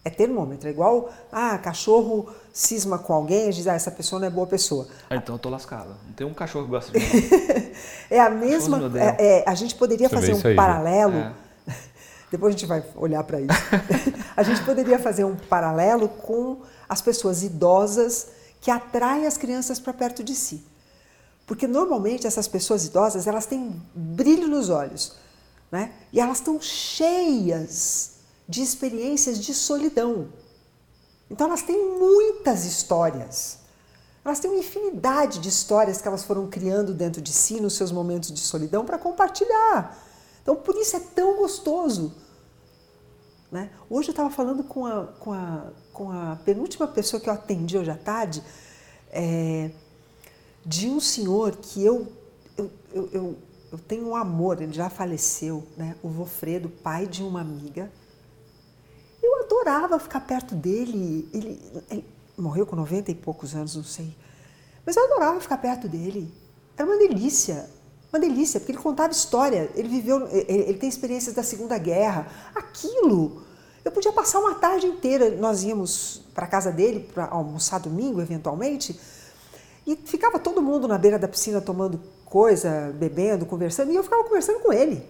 [0.04, 4.26] É termômetro, é igual, ah, cachorro cisma com alguém e diz, ah, essa pessoa não
[4.26, 4.88] é boa pessoa.
[5.08, 5.96] Ah, então eu tô lascado.
[6.06, 7.22] Não tem um cachorro que gosta de mim.
[8.10, 8.80] é a mesma.
[8.98, 11.18] É, é, a gente poderia Você fazer um aí, paralelo.
[11.18, 11.32] É.
[12.32, 13.52] Depois a gente vai olhar para isso.
[14.36, 18.28] a gente poderia fazer um paralelo com as pessoas idosas
[18.60, 20.66] que atraem as crianças para perto de si.
[21.46, 25.16] Porque normalmente essas pessoas idosas, elas têm brilho nos olhos,
[25.70, 25.92] né?
[26.12, 28.11] E elas estão cheias
[28.48, 30.28] de experiências de solidão.
[31.30, 33.58] Então elas têm muitas histórias.
[34.24, 37.90] Elas têm uma infinidade de histórias que elas foram criando dentro de si nos seus
[37.90, 39.98] momentos de solidão para compartilhar.
[40.42, 42.14] Então por isso é tão gostoso.
[43.50, 43.70] Né?
[43.90, 47.76] Hoje eu estava falando com a, com, a, com a penúltima pessoa que eu atendi
[47.76, 48.42] hoje à tarde.
[49.10, 49.70] É,
[50.64, 52.10] de um senhor que eu,
[52.56, 53.36] eu, eu, eu,
[53.72, 55.96] eu tenho um amor, ele já faleceu, né?
[56.02, 57.90] o Vofredo, pai de uma amiga.
[59.62, 61.28] Adorava ficar perto dele.
[61.32, 62.04] Ele, ele
[62.36, 64.12] morreu com 90 e poucos anos, não sei.
[64.84, 66.32] Mas eu adorava ficar perto dele.
[66.76, 67.70] Era uma delícia.
[68.12, 69.70] Uma delícia, porque ele contava história.
[69.76, 72.26] Ele viveu, ele, ele tem experiências da Segunda Guerra.
[72.54, 73.42] Aquilo.
[73.84, 75.30] Eu podia passar uma tarde inteira.
[75.36, 78.98] Nós íamos para a casa dele para almoçar domingo, eventualmente.
[79.86, 84.24] E ficava todo mundo na beira da piscina tomando coisa, bebendo, conversando, e eu ficava
[84.24, 85.06] conversando com ele.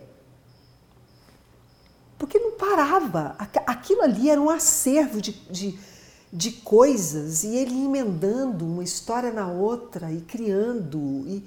[2.22, 3.34] Porque não parava.
[3.66, 5.76] Aquilo ali era um acervo de, de,
[6.32, 10.98] de coisas, e ele emendando uma história na outra e criando.
[11.26, 11.44] E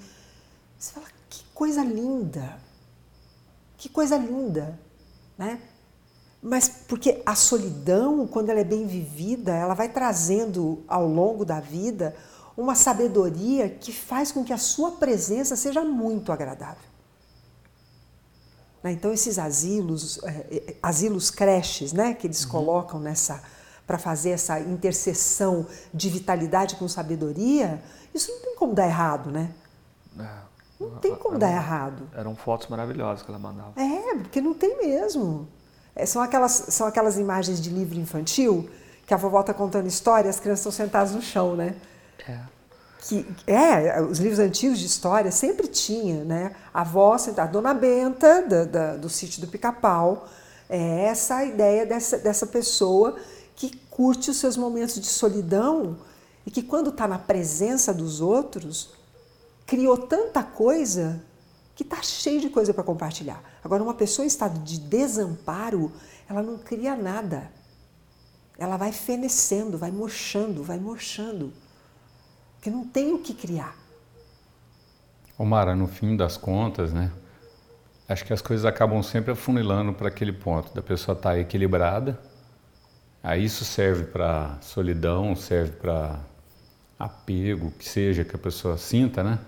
[0.78, 2.58] você fala, que coisa linda!
[3.78, 4.78] Que coisa linda!
[5.38, 5.62] Né?
[6.42, 11.58] Mas porque a solidão, quando ela é bem vivida, ela vai trazendo ao longo da
[11.58, 12.14] vida
[12.54, 16.95] uma sabedoria que faz com que a sua presença seja muito agradável.
[18.86, 18.92] Né?
[18.92, 22.50] Então esses asilos, é, é, asilos creches, né, que eles uhum.
[22.50, 23.42] colocam nessa
[23.84, 27.80] para fazer essa interseção de vitalidade com sabedoria,
[28.12, 29.50] isso não tem como dar errado, né?
[30.18, 30.46] É.
[30.80, 32.08] Não tem como dar errado.
[32.12, 33.72] Eram fotos maravilhosas que ela mandava.
[33.80, 35.48] É, porque não tem mesmo.
[35.94, 38.68] É, são, aquelas, são aquelas imagens de livro infantil
[39.06, 41.76] que a vovó está contando história e as crianças estão sentadas no chão, né?
[42.28, 42.55] É
[43.06, 46.56] que é, os livros antigos de história sempre tinha, né?
[46.74, 50.28] A avó sentada, Dona Benta, da, da, do sítio do Pica-Pau,
[50.68, 53.16] é essa a ideia dessa, dessa pessoa
[53.54, 55.96] que curte os seus momentos de solidão
[56.44, 58.90] e que quando está na presença dos outros,
[59.64, 61.22] criou tanta coisa
[61.76, 63.40] que está cheio de coisa para compartilhar.
[63.62, 65.92] Agora, uma pessoa em estado de desamparo,
[66.28, 67.52] ela não cria nada.
[68.58, 71.52] Ela vai fenecendo, vai murchando, vai murchando
[72.66, 73.76] porque não tem o que criar.
[75.38, 77.12] Omara, no fim das contas, né?
[78.08, 82.18] Acho que as coisas acabam sempre afunilando para aquele ponto da pessoa estar tá equilibrada.
[83.22, 86.18] Aí isso serve para solidão, serve para
[86.98, 89.38] apego, que seja que a pessoa sinta, né?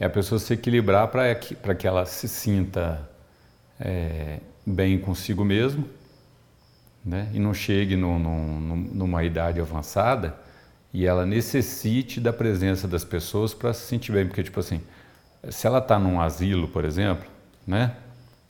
[0.00, 3.08] É a pessoa se equilibrar para que, que ela se sinta
[3.78, 5.88] é, bem consigo mesmo,
[7.04, 7.28] né?
[7.34, 10.43] E não chegue no, no, numa idade avançada
[10.94, 14.80] e ela necessite da presença das pessoas para se sentir bem, porque tipo assim,
[15.50, 17.28] se ela está num asilo, por exemplo,
[17.66, 17.96] né,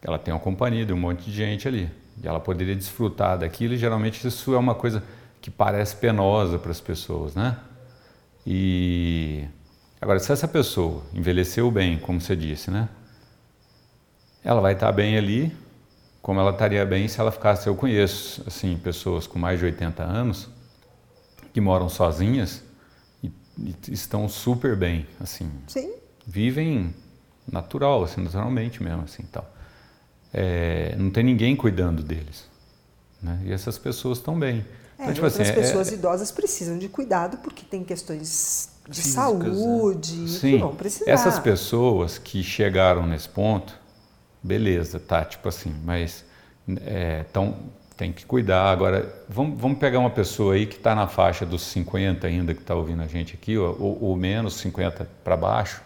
[0.03, 1.91] ela tem uma companhia de um monte de gente ali
[2.23, 3.73] e ela poderia desfrutar daquilo.
[3.73, 5.03] E geralmente isso é uma coisa
[5.41, 7.57] que parece penosa para as pessoas, né?
[8.47, 9.47] E
[9.99, 12.91] agora se essa pessoa envelheceu bem, como você disse, né,
[14.45, 15.51] ela vai estar tá bem ali,
[16.21, 17.67] como ela estaria bem se ela ficasse.
[17.67, 20.54] Eu conheço assim pessoas com mais de 80 anos
[21.55, 22.63] que moram sozinhas
[23.23, 25.49] e, e estão super bem, assim.
[25.69, 25.95] Sim.
[26.27, 26.93] Vivem
[27.51, 29.49] natural, assim, naturalmente mesmo, assim, tal.
[30.33, 32.49] É, não tem ninguém cuidando deles,
[33.23, 33.41] né?
[33.45, 34.67] E essas pessoas estão bem.
[34.99, 39.15] É, então, tipo assim, pessoas é, idosas precisam de cuidado porque tem questões de físicas,
[39.15, 40.29] saúde né?
[40.29, 41.11] Sim, que vão precisar.
[41.11, 43.79] Essas pessoas que chegaram nesse ponto,
[44.43, 46.25] beleza, tá, tipo assim, mas
[46.67, 48.71] estão é, tem que cuidar.
[48.71, 52.61] Agora, vamos, vamos pegar uma pessoa aí que está na faixa dos 50 ainda, que
[52.61, 55.81] está ouvindo a gente aqui, ou, ou menos 50 para baixo,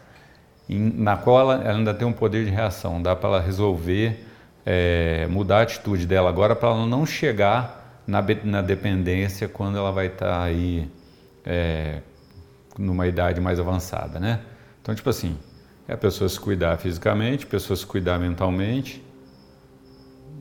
[0.68, 3.00] na qual ela, ela, ainda tem um poder de reação.
[3.00, 4.26] Dá para ela resolver,
[4.64, 9.92] é, mudar a atitude dela agora para ela não chegar na, na dependência quando ela
[9.92, 10.90] vai estar tá aí
[11.44, 12.00] é,
[12.78, 14.40] numa idade mais avançada, né?
[14.80, 15.36] Então, tipo assim,
[15.86, 19.04] é a pessoa se cuidar fisicamente, a pessoa se cuidar mentalmente,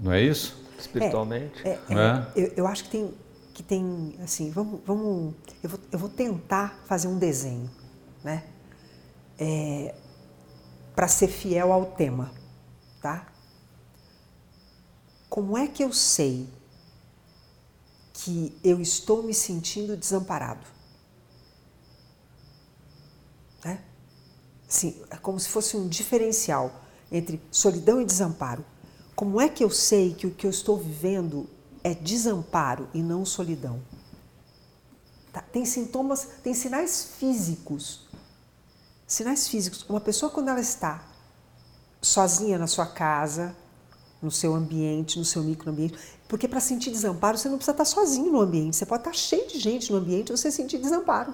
[0.02, 0.57] não é isso?
[0.78, 1.68] Espiritualmente.
[1.68, 3.13] É, é, é, eu, eu, acho que tem,
[3.54, 7.70] que tem assim, vamos, vamos eu, vou, eu vou tentar fazer um desenho,
[8.24, 8.44] né?
[9.40, 9.96] É,
[10.96, 12.32] para ser fiel ao tema,
[13.02, 13.28] tá?
[15.30, 16.50] Como é que eu sei
[18.13, 20.66] que eu estou me sentindo desamparado?
[23.63, 23.84] Né?
[24.68, 28.66] Assim, é como se fosse um diferencial entre solidão e desamparo.
[29.18, 31.50] Como é que eu sei que o que eu estou vivendo
[31.84, 33.82] é desamparo e não solidão?
[35.34, 35.42] Tá?
[35.42, 38.08] Tem sintomas, tem sinais físicos.
[39.08, 39.84] Sinais físicos.
[39.90, 41.04] Uma pessoa, quando ela está
[42.00, 43.56] sozinha na sua casa,
[44.22, 48.32] no seu ambiente, no seu microambiente, porque para sentir desamparo você não precisa estar sozinho
[48.32, 51.34] no ambiente, você pode estar cheio de gente no ambiente e você sentir desamparo.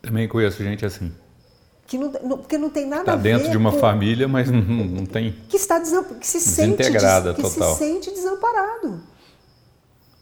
[0.00, 1.14] Também conheço gente assim
[1.90, 3.30] que não, não, porque não tem nada tá a ver.
[3.30, 5.32] Está dentro de uma com, família, mas não, não tem.
[5.48, 7.72] Que está que se sente desintegrada que total.
[7.72, 9.02] se sente desamparado.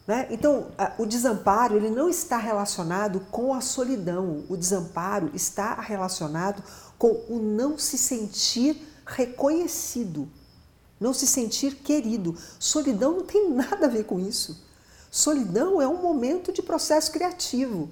[0.07, 0.25] Né?
[0.31, 4.43] Então, a, o desamparo ele não está relacionado com a solidão.
[4.49, 6.63] O desamparo está relacionado
[6.97, 10.27] com o não se sentir reconhecido,
[10.99, 12.35] não se sentir querido.
[12.57, 14.65] Solidão não tem nada a ver com isso.
[15.11, 17.91] Solidão é um momento de processo criativo.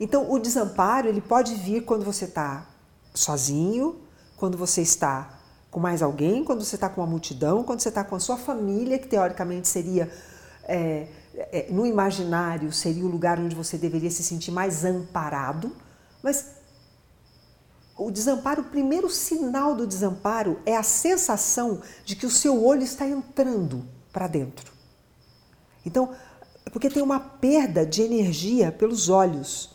[0.00, 2.66] Então, o desamparo ele pode vir quando você está
[3.14, 4.00] sozinho,
[4.36, 5.38] quando você está
[5.70, 8.36] com mais alguém, quando você está com uma multidão, quando você está com a sua
[8.36, 10.10] família, que teoricamente seria
[10.64, 15.74] é, é, no imaginário seria o lugar onde você deveria se sentir mais amparado,
[16.22, 16.46] mas
[17.96, 22.82] o desamparo, o primeiro sinal do desamparo é a sensação de que o seu olho
[22.82, 24.72] está entrando para dentro.
[25.84, 26.14] Então,
[26.72, 29.69] porque tem uma perda de energia pelos olhos.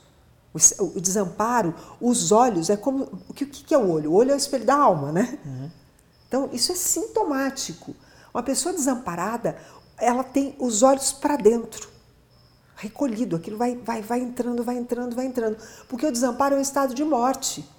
[0.79, 3.09] O, desamparo, os olhos, é como.
[3.27, 4.11] O que, o que é o olho?
[4.11, 5.37] O olho é o espelho da alma, né?
[5.45, 5.69] Uhum.
[6.27, 7.93] Então, isso é sintomático.
[8.33, 9.57] Uma pessoa desamparada,
[9.97, 11.89] ela tem os olhos para dentro,
[12.75, 13.35] recolhido.
[13.35, 15.57] Aquilo vai, vai, vai entrando, vai entrando, vai entrando.
[15.89, 17.69] Porque o desamparo é um estado de morte.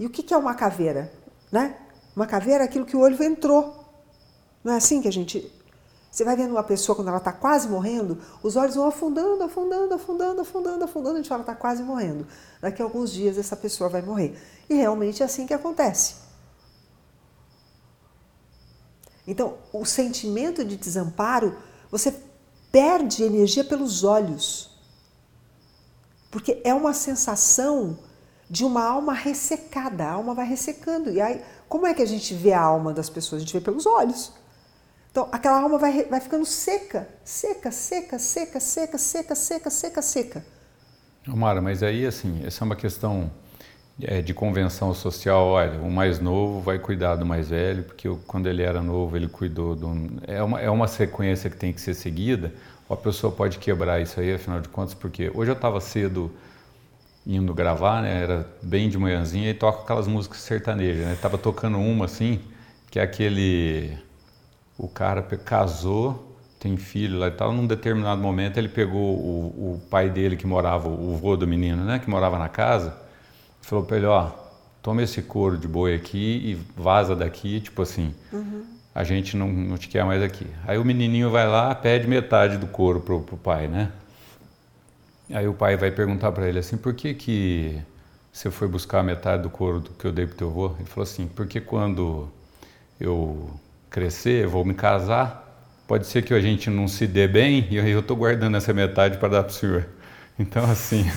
[0.00, 1.12] E o que, que é uma caveira?
[1.52, 1.76] Né?
[2.16, 3.84] Uma caveira é aquilo que o olho entrou.
[4.64, 5.50] Não é assim que a gente.
[6.12, 9.94] Você vai vendo uma pessoa quando ela está quase morrendo, os olhos vão afundando, afundando,
[9.94, 12.26] afundando, afundando, afundando, a gente fala, está quase morrendo.
[12.60, 14.38] Daqui a alguns dias essa pessoa vai morrer.
[14.68, 16.16] E realmente é assim que acontece.
[19.26, 21.56] Então, o sentimento de desamparo,
[21.90, 22.14] você
[22.70, 24.70] perde energia pelos olhos.
[26.30, 27.98] Porque é uma sensação
[28.50, 30.04] de uma alma ressecada.
[30.04, 31.08] A alma vai ressecando.
[31.10, 33.40] E aí, como é que a gente vê a alma das pessoas?
[33.40, 34.41] A gente vê pelos olhos.
[35.12, 40.44] Então, aquela alma vai, vai ficando seca, seca, seca, seca, seca, seca, seca, seca, seca.
[41.26, 43.30] Mara, mas aí, assim, essa é uma questão
[44.00, 45.48] é, de convenção social.
[45.48, 49.28] Olha, o mais novo vai cuidar do mais velho, porque quando ele era novo, ele
[49.28, 50.18] cuidou do.
[50.26, 52.50] É uma, é uma sequência que tem que ser seguida.
[52.88, 56.32] Ou a pessoa pode quebrar isso aí, afinal de contas, porque hoje eu estava cedo
[57.26, 58.22] indo gravar, né?
[58.22, 61.18] Era bem de manhãzinha e toco aquelas músicas sertanejas, né?
[61.20, 62.40] Tava tocando uma assim,
[62.90, 63.94] que é aquele
[64.78, 69.82] o cara casou, tem filho lá e tal, num determinado momento ele pegou o, o
[69.90, 72.96] pai dele que morava, o vô do menino, né, que morava na casa,
[73.60, 74.30] falou para ele, ó,
[74.82, 78.64] toma esse couro de boi aqui e vaza daqui, tipo assim, uhum.
[78.94, 80.46] a gente não, não te quer mais aqui.
[80.66, 83.90] Aí o menininho vai lá, pede metade do couro pro, pro pai, né?
[85.32, 87.80] Aí o pai vai perguntar para ele assim, por que que
[88.32, 90.74] você foi buscar metade do couro do que eu dei pro teu avô?
[90.78, 92.28] Ele falou assim, porque quando
[92.98, 93.50] eu
[93.92, 95.42] crescer, vou me casar,
[95.86, 99.18] pode ser que a gente não se dê bem e eu estou guardando essa metade
[99.18, 99.86] para dar para o senhor.
[100.38, 101.08] Então, assim,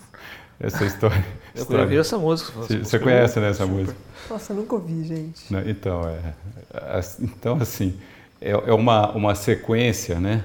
[0.58, 1.24] essa história.
[1.54, 2.52] Eu história, ouvi essa música.
[2.52, 3.96] Você, você conhece né, essa música?
[4.28, 5.52] Nossa, nunca ouvi, gente.
[5.52, 7.94] Não, então, é, então, assim,
[8.40, 10.42] é, é uma, uma sequência né,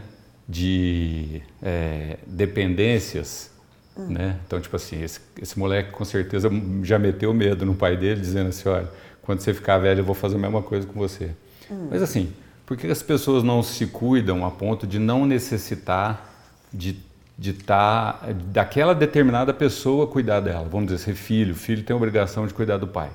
[0.47, 3.49] de é, dependências.
[3.97, 4.07] Hum.
[4.07, 4.37] Né?
[4.45, 6.49] Então, tipo assim, esse, esse moleque com certeza
[6.83, 8.89] já meteu medo no pai dele, dizendo assim: olha,
[9.21, 11.31] quando você ficar velho, eu vou fazer a mesma coisa com você.
[11.71, 11.87] Hum.
[11.91, 12.33] Mas assim,
[12.65, 16.27] por que as pessoas não se cuidam a ponto de não necessitar
[16.71, 16.97] de
[17.39, 20.67] de estar tá, daquela determinada pessoa cuidar dela.
[20.69, 23.09] Vamos dizer, ser filho, filho tem a obrigação de cuidar do pai.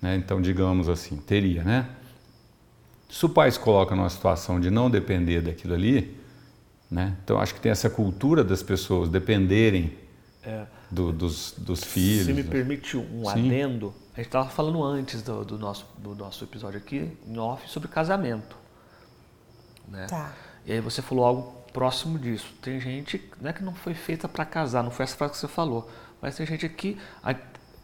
[0.00, 0.16] Né?
[0.16, 1.86] Então, digamos assim, teria, né?
[3.10, 6.16] Se o pai se coloca numa situação de não depender daquilo ali,
[6.90, 7.14] né?
[7.22, 9.92] Então, acho que tem essa cultura das pessoas dependerem
[10.42, 10.64] é.
[10.90, 12.24] do, dos, dos filhos.
[12.24, 13.46] Se me permite um Sim.
[13.46, 17.68] adendo, a gente estava falando antes do, do, nosso, do nosso episódio aqui, em off,
[17.68, 18.56] sobre casamento.
[19.86, 20.06] Né?
[20.06, 20.32] Tá.
[20.64, 22.54] E aí você falou algo próximo disso.
[22.62, 25.48] Tem gente né, que não foi feita para casar, não foi essa frase que você
[25.48, 25.90] falou,
[26.22, 26.98] mas tem gente aqui,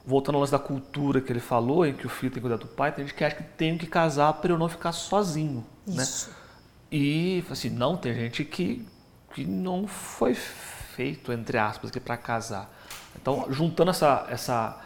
[0.07, 2.57] voltando ao lance da cultura que ele falou, em que o filho tem que cuidar
[2.57, 5.67] do pai, tem gente que acha que tem que casar para eu não ficar sozinho.
[5.87, 6.03] Né?
[6.03, 6.31] Isso.
[6.31, 6.37] Né?
[6.91, 8.89] E assim, não, tem gente que,
[9.35, 12.73] que não foi feito, entre aspas, para casar.
[13.21, 14.81] Então, juntando essa, essa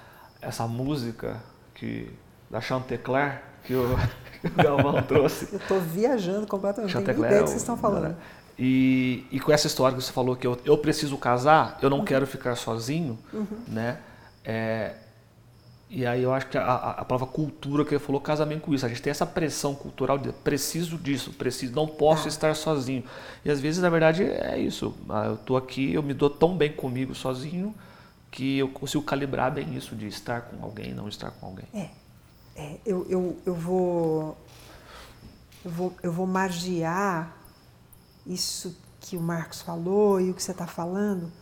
[0.47, 1.43] essa música
[1.75, 2.09] que
[2.51, 3.85] da Chantecler que o,
[4.41, 5.49] que o Galvão trouxe.
[5.53, 6.93] Eu estou viajando completamente.
[6.93, 8.11] Chantecler, não ideia que vocês estão falando.
[8.11, 8.17] Né?
[8.59, 11.99] E, e com essa história que você falou que eu, eu preciso casar, eu não
[11.99, 12.05] uhum.
[12.05, 13.47] quero ficar sozinho, uhum.
[13.69, 13.99] né?
[14.45, 14.95] É,
[15.91, 18.73] e aí eu acho que a, a, palavra cultura que ele falou casa bem com
[18.73, 18.87] isso.
[18.87, 22.29] A gente tem essa pressão cultural de preciso disso, preciso, não posso ah.
[22.29, 23.05] estar sozinho.
[23.45, 24.95] E às vezes, na verdade, é isso.
[25.09, 27.75] Ah, eu estou aqui, eu me dou tão bem comigo sozinho
[28.37, 31.65] que eu consigo calibrar bem isso de estar com alguém, não estar com alguém.
[31.73, 31.89] É,
[32.55, 34.37] é eu, eu, eu vou
[35.65, 37.35] eu vou eu vou margear
[38.27, 41.33] isso que o Marcos falou e o que você está falando.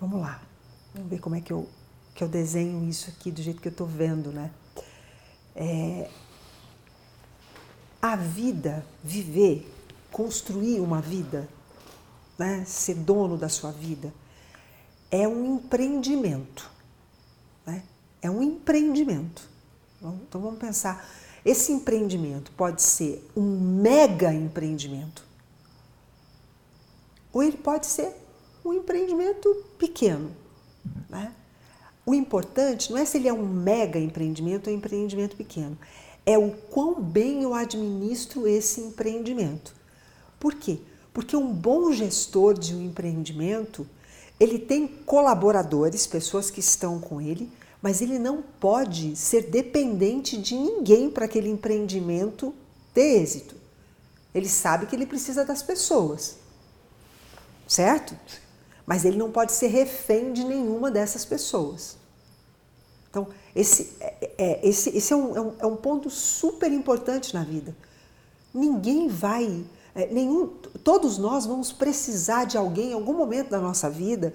[0.00, 0.40] Vamos lá,
[0.94, 1.68] vamos ver como é que eu
[2.14, 4.50] que eu desenho isso aqui do jeito que eu estou vendo, né?
[5.54, 6.08] É,
[8.00, 9.70] a vida, viver,
[10.10, 11.46] construir uma vida,
[12.38, 12.64] né?
[12.64, 14.12] ser dono da sua vida,
[15.10, 16.70] é um empreendimento.
[17.66, 17.82] Né?
[18.20, 19.48] É um empreendimento.
[20.00, 21.08] Então vamos pensar.
[21.44, 25.24] Esse empreendimento pode ser um mega empreendimento,
[27.32, 28.12] ou ele pode ser
[28.64, 30.30] um empreendimento pequeno.
[31.08, 31.32] Né?
[32.04, 35.78] O importante não é se ele é um mega empreendimento ou um empreendimento pequeno,
[36.26, 39.74] é o quão bem eu administro esse empreendimento.
[40.38, 40.78] Por quê?
[41.12, 43.86] Porque um bom gestor de um empreendimento
[44.38, 47.50] ele tem colaboradores, pessoas que estão com ele,
[47.82, 52.54] mas ele não pode ser dependente de ninguém para aquele empreendimento
[52.92, 53.56] ter êxito.
[54.34, 56.36] Ele sabe que ele precisa das pessoas,
[57.66, 58.16] certo?
[58.86, 61.96] Mas ele não pode ser refém de nenhuma dessas pessoas.
[63.10, 67.34] Então, esse é, é esse, esse é, um, é, um, é um ponto super importante
[67.34, 67.74] na vida.
[68.52, 69.64] Ninguém vai
[69.94, 70.52] é, nenhum,
[70.84, 74.32] todos nós vamos precisar de alguém em algum momento da nossa vida,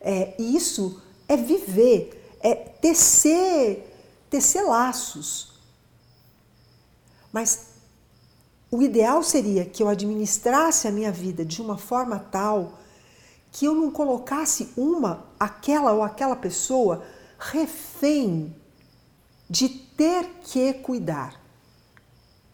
[0.00, 3.94] é, e isso é viver, é tecer,
[4.30, 5.52] tecer laços.
[7.32, 7.68] Mas
[8.70, 12.78] o ideal seria que eu administrasse a minha vida de uma forma tal
[13.50, 17.02] que eu não colocasse uma, aquela ou aquela pessoa
[17.38, 18.54] refém
[19.48, 21.37] de ter que cuidar.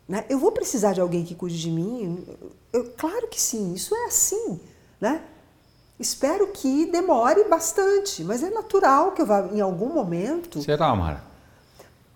[0.09, 0.25] Né?
[0.29, 2.25] Eu vou precisar de alguém que cuide de mim?
[2.73, 4.61] Eu, claro que sim, isso é assim.
[5.01, 5.21] Né?
[5.99, 10.61] Espero que demore bastante, mas é natural que eu vá em algum momento.
[10.63, 11.23] Será, Mara?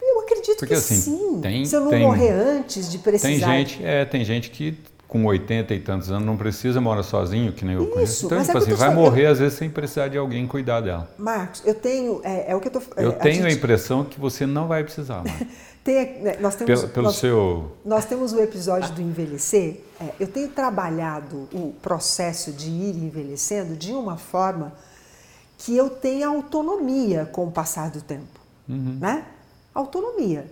[0.01, 1.41] Eu acredito Porque, que assim, sim.
[1.41, 3.29] tem- Se eu não tem- morrer antes de precisar.
[3.29, 4.77] Tem gente, é, tem gente que
[5.07, 8.27] com 80 e tantos anos não precisa morar sozinho, que nem eu Isso, conheço.
[8.27, 11.11] Então, é tipo eu assim, vai morrer às vezes sem precisar de alguém cuidar dela.
[11.19, 12.21] Marcos, eu tenho.
[12.23, 12.83] É, é o que eu tô.
[12.97, 15.47] Eu é, tenho a gente impressão que você não vai precisar, Mara.
[15.89, 17.73] tem- né, nós temos, pelo pelo nós, seu...
[17.83, 19.81] nós temos o episódio do envelhecer.
[19.99, 24.75] É, eu tenho trabalhado o processo de ir envelhecendo de uma forma
[25.57, 28.39] que eu tenha autonomia com o passar do tempo.
[28.69, 29.25] Né?
[29.75, 30.45] Autonomia.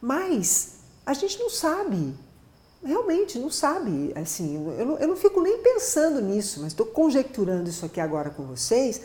[0.00, 2.12] Mas a gente não sabe.
[2.84, 4.12] Realmente não sabe.
[4.16, 8.30] Assim, eu, não, eu não fico nem pensando nisso, mas estou conjecturando isso aqui agora
[8.30, 9.00] com vocês.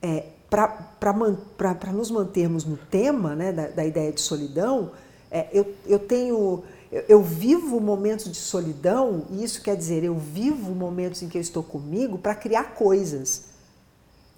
[0.00, 4.90] É, para nos mantermos no tema né, da, da ideia de solidão,
[5.30, 6.62] é, eu, eu tenho.
[6.90, 11.38] Eu, eu vivo momentos de solidão, e isso quer dizer, eu vivo momentos em que
[11.38, 13.44] eu estou comigo para criar coisas.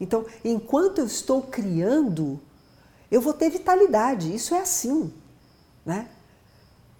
[0.00, 2.38] Então, enquanto eu estou criando,
[3.10, 4.32] eu vou ter vitalidade.
[4.32, 5.12] Isso é assim,
[5.84, 6.06] né?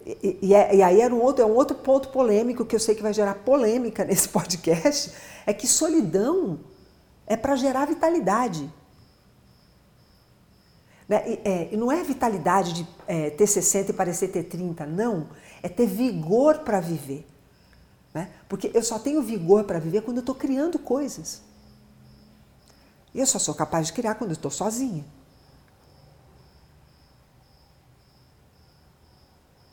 [0.05, 2.79] E, e, é- e aí era um outro, é um outro ponto polêmico que eu
[2.79, 5.13] sei que vai gerar polêmica nesse podcast,
[5.45, 6.59] é que solidão
[7.25, 8.69] é para gerar vitalidade.
[11.07, 11.23] Né?
[11.27, 15.29] E, é, não é vitalidade de é, ter 60 e parecer ter 30, não.
[15.61, 17.25] É ter vigor para viver.
[18.13, 18.31] Né?
[18.47, 21.41] Porque eu só tenho vigor para viver quando eu estou criando coisas.
[23.13, 25.05] E eu só sou capaz de criar quando eu estou sozinha.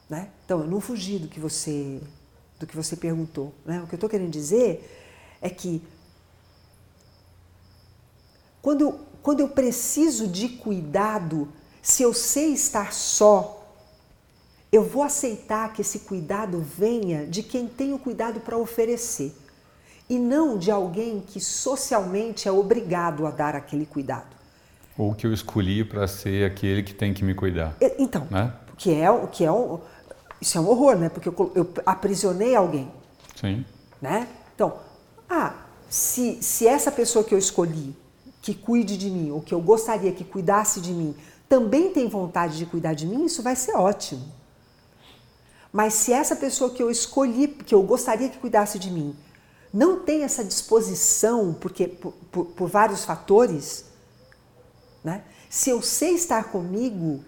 [0.09, 0.29] Né?
[0.45, 2.01] Então, eu não fugi do que você,
[2.59, 3.55] do que você perguntou.
[3.65, 3.81] Né?
[3.81, 5.83] O que eu estou querendo dizer é que
[8.61, 11.49] quando quando eu preciso de cuidado,
[11.81, 13.59] se eu sei estar só,
[14.71, 19.35] eu vou aceitar que esse cuidado venha de quem tem o cuidado para oferecer
[20.09, 24.35] e não de alguém que socialmente é obrigado a dar aquele cuidado.
[24.99, 27.77] Ou que eu escolhi para ser aquele que tem que me cuidar.
[27.99, 28.53] Então, Né?
[28.77, 29.79] que é, o- que é um,
[30.41, 31.09] isso é um horror, né?
[31.09, 32.91] Porque eu, eu aprisionei alguém,
[33.41, 33.65] Sim.
[34.01, 34.27] né?
[34.55, 34.75] Então,
[35.29, 35.55] ah,
[35.89, 37.95] se, se essa pessoa que eu escolhi,
[38.43, 41.15] que cuide de mim, ou que eu gostaria que cuidasse de mim,
[41.49, 44.25] também tem vontade de cuidar de mim, isso vai ser ótimo.
[45.73, 49.17] Mas se essa pessoa que eu escolhi, que eu gostaria que cuidasse de mim,
[49.73, 53.87] não tem essa disposição, porque por, por- por vários fatores,
[55.03, 55.25] né?
[55.49, 57.25] Se eu sei estar comigo,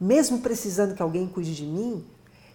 [0.00, 2.04] mesmo precisando que alguém cuide de mim,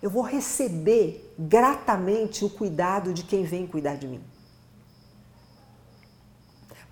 [0.01, 4.21] eu vou receber gratamente o cuidado de quem vem cuidar de mim.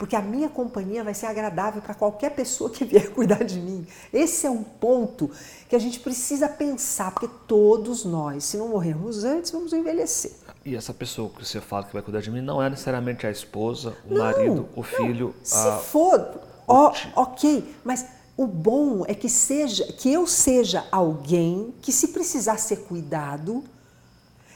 [0.02, 3.86] Porque a minha companhia vai ser agradável para qualquer pessoa que vier cuidar de mim.
[4.12, 5.30] Esse é um ponto
[5.70, 10.32] que a gente precisa pensar, porque todos nós, se não morrermos antes, vamos envelhecer.
[10.66, 13.30] E essa pessoa que você fala que vai cuidar de mim não é necessariamente a
[13.30, 14.84] esposa, o Não, marido, o não.
[14.84, 15.36] filho.
[15.44, 18.04] Se a- for, ó, ok, mas
[18.36, 23.64] o bom é que seja, que eu seja alguém que se precisar ser cuidado,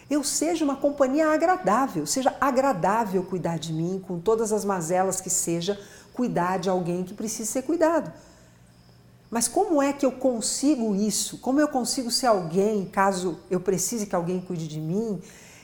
[0.10, 5.30] eu seja uma companhia agradável, seja agradável cuidar de mim, com todas as mazelas que
[5.30, 5.80] seja,
[6.14, 8.12] cuidar de alguém que precisa ser cuidado.
[9.30, 11.39] Mas como é que eu consigo isso?
[11.39, 15.20] Como eu consigo ser alguém, caso eu precise que alguém cuide de mim,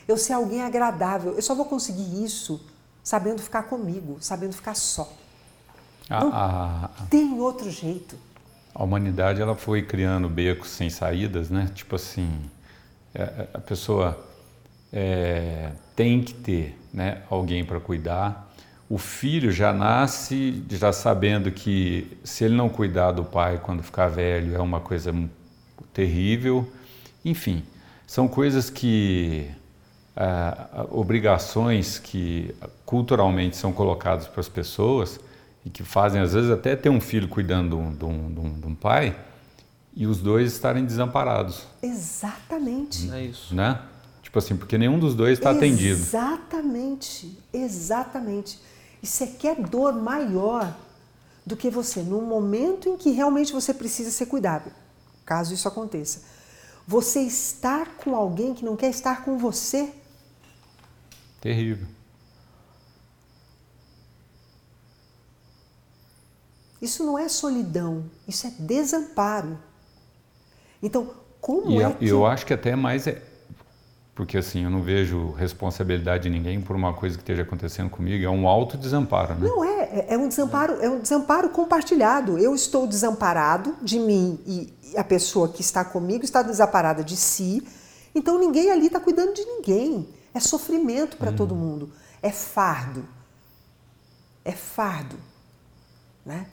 [0.08, 1.34] eu ser alguém agradável?
[1.34, 2.60] Eu só vou conseguir isso
[3.02, 5.10] sabendo ficar comigo, sabendo ficar só.
[6.10, 8.16] A, a, Tem outro jeito.
[8.74, 11.70] a humanidade ela foi criando becos sem saídas, né?
[11.74, 12.28] Tipo assim,
[13.14, 14.22] é, a pessoa
[14.92, 18.50] é, tem que ter né, alguém para cuidar.
[18.88, 24.08] O filho já nasce já sabendo que se ele não cuidar do pai quando ficar
[24.08, 25.14] velho é uma coisa
[25.94, 26.70] terrível.
[27.24, 27.62] Enfim,
[28.06, 29.48] são coisas que
[30.14, 35.18] ah, obrigações que culturalmente são colocadas para as pessoas
[35.64, 38.40] e que fazem às vezes até ter um filho cuidando de um, de um- de
[38.40, 39.16] um- de um pai
[39.96, 43.10] e os dois estarem desamparados, Exatamente.
[43.10, 43.54] É isso.
[43.54, 43.78] né?
[44.32, 46.00] Tipo assim, porque nenhum dos dois está atendido.
[46.00, 48.58] Exatamente, exatamente.
[49.02, 50.74] E você quer dor maior
[51.44, 54.72] do que você, num momento em que realmente você precisa ser cuidado,
[55.26, 56.22] caso isso aconteça.
[56.88, 59.92] Você estar com alguém que não quer estar com você.
[61.38, 61.86] Terrível.
[66.80, 69.58] Isso não é solidão, isso é desamparo.
[70.82, 72.08] Então, como e é eu, que...
[72.08, 73.22] eu acho que até mais é,
[74.22, 78.24] porque assim, eu não vejo responsabilidade de ninguém por uma coisa que esteja acontecendo comigo,
[78.24, 79.48] é um alto desamparo, né?
[79.48, 82.38] Não é, é- é um desamparo, é um desamparo compartilhado.
[82.38, 87.66] Eu estou desamparado de mim e a pessoa que está comigo está desamparada de si.
[88.14, 90.08] Então ninguém ali está cuidando de ninguém.
[90.32, 91.90] É sofrimento para todo mundo.
[92.22, 93.04] É fardo.
[94.44, 95.16] É fardo,
[96.24, 96.46] né?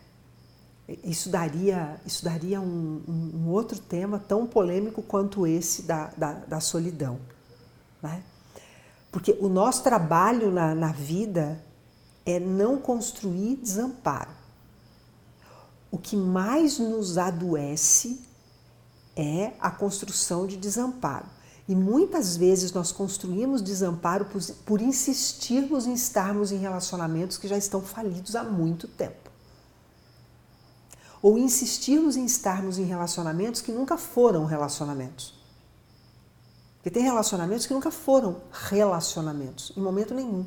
[1.03, 6.33] Isso daria, isso daria um, um- um outro tema tão polêmico quanto esse da, da,
[6.33, 7.19] da solidão.
[8.01, 8.23] Né?
[9.11, 11.63] Porque o nosso trabalho na, na vida
[12.25, 14.31] é não construir desamparo.
[15.91, 18.21] O que mais nos adoece
[19.15, 21.25] é a construção de desamparo.
[21.67, 27.57] E muitas vezes nós construímos desamparo por, por insistirmos em estarmos em relacionamentos que já
[27.57, 29.29] estão falidos há muito tempo.
[31.21, 35.38] Ou insistirmos em estarmos em relacionamentos que nunca foram relacionamentos.
[36.89, 40.43] Porque tem relacionamentos que nunca foram relacionamentos, em momento nenhum.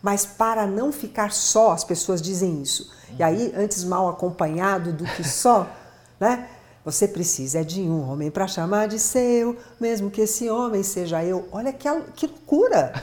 [0.00, 2.90] Mas para não ficar só, as pessoas dizem isso.
[3.18, 5.70] E aí, antes mal acompanhado do que só,
[6.18, 6.48] né?
[6.82, 11.46] Você precisa de um homem para chamar de seu, mesmo que esse homem seja eu.
[11.52, 12.94] Olha que, que loucura!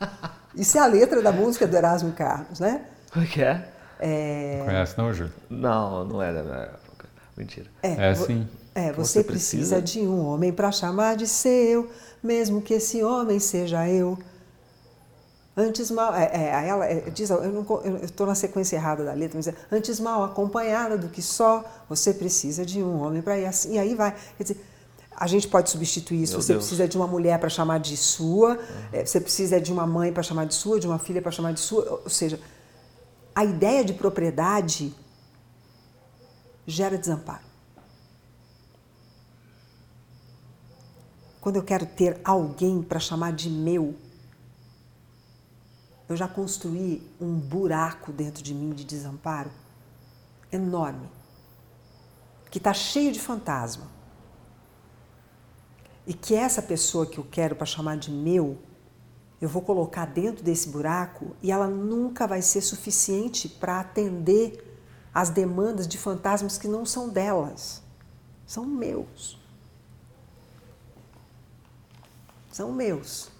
[0.56, 2.86] Isso é a letra da música do Erasmo Carlos, né?
[3.14, 3.68] O que é?
[4.00, 5.34] É, Conhece não, Júlio?
[5.50, 7.08] Não, não é da minha época.
[7.36, 7.66] Mentira.
[7.82, 8.48] É, sim.
[8.74, 9.82] É, você você precisa precisa.
[9.82, 11.88] de um homem para chamar de seu,
[12.22, 14.18] mesmo que esse homem seja eu.
[15.56, 19.46] Antes mal, é, é, ela é, diz, eu estou na sequência errada da letra, mas
[19.46, 23.74] é, antes mal acompanhada do que só, você precisa de um homem para ir assim,
[23.74, 24.12] e aí vai.
[24.36, 24.64] Quer dizer,
[25.16, 26.32] a gente pode substituir isso.
[26.32, 26.64] Meu você Deus.
[26.64, 28.58] precisa de uma mulher para chamar de sua,
[28.92, 31.52] é, você precisa de uma mãe para chamar de sua, de uma filha para chamar
[31.52, 32.00] de sua.
[32.02, 32.40] Ou seja,
[33.32, 34.92] a ideia de propriedade
[36.66, 37.53] gera desamparo.
[41.44, 43.94] Quando eu quero ter alguém para chamar de meu,
[46.08, 49.50] eu já construí um buraco dentro de mim de desamparo
[50.50, 51.06] enorme,
[52.50, 53.86] que está cheio de fantasma.
[56.06, 58.56] E que essa pessoa que eu quero para chamar de meu,
[59.38, 64.80] eu vou colocar dentro desse buraco e ela nunca vai ser suficiente para atender
[65.12, 67.82] às demandas de fantasmas que não são delas,
[68.46, 69.43] são meus.
[72.54, 73.30] São meus.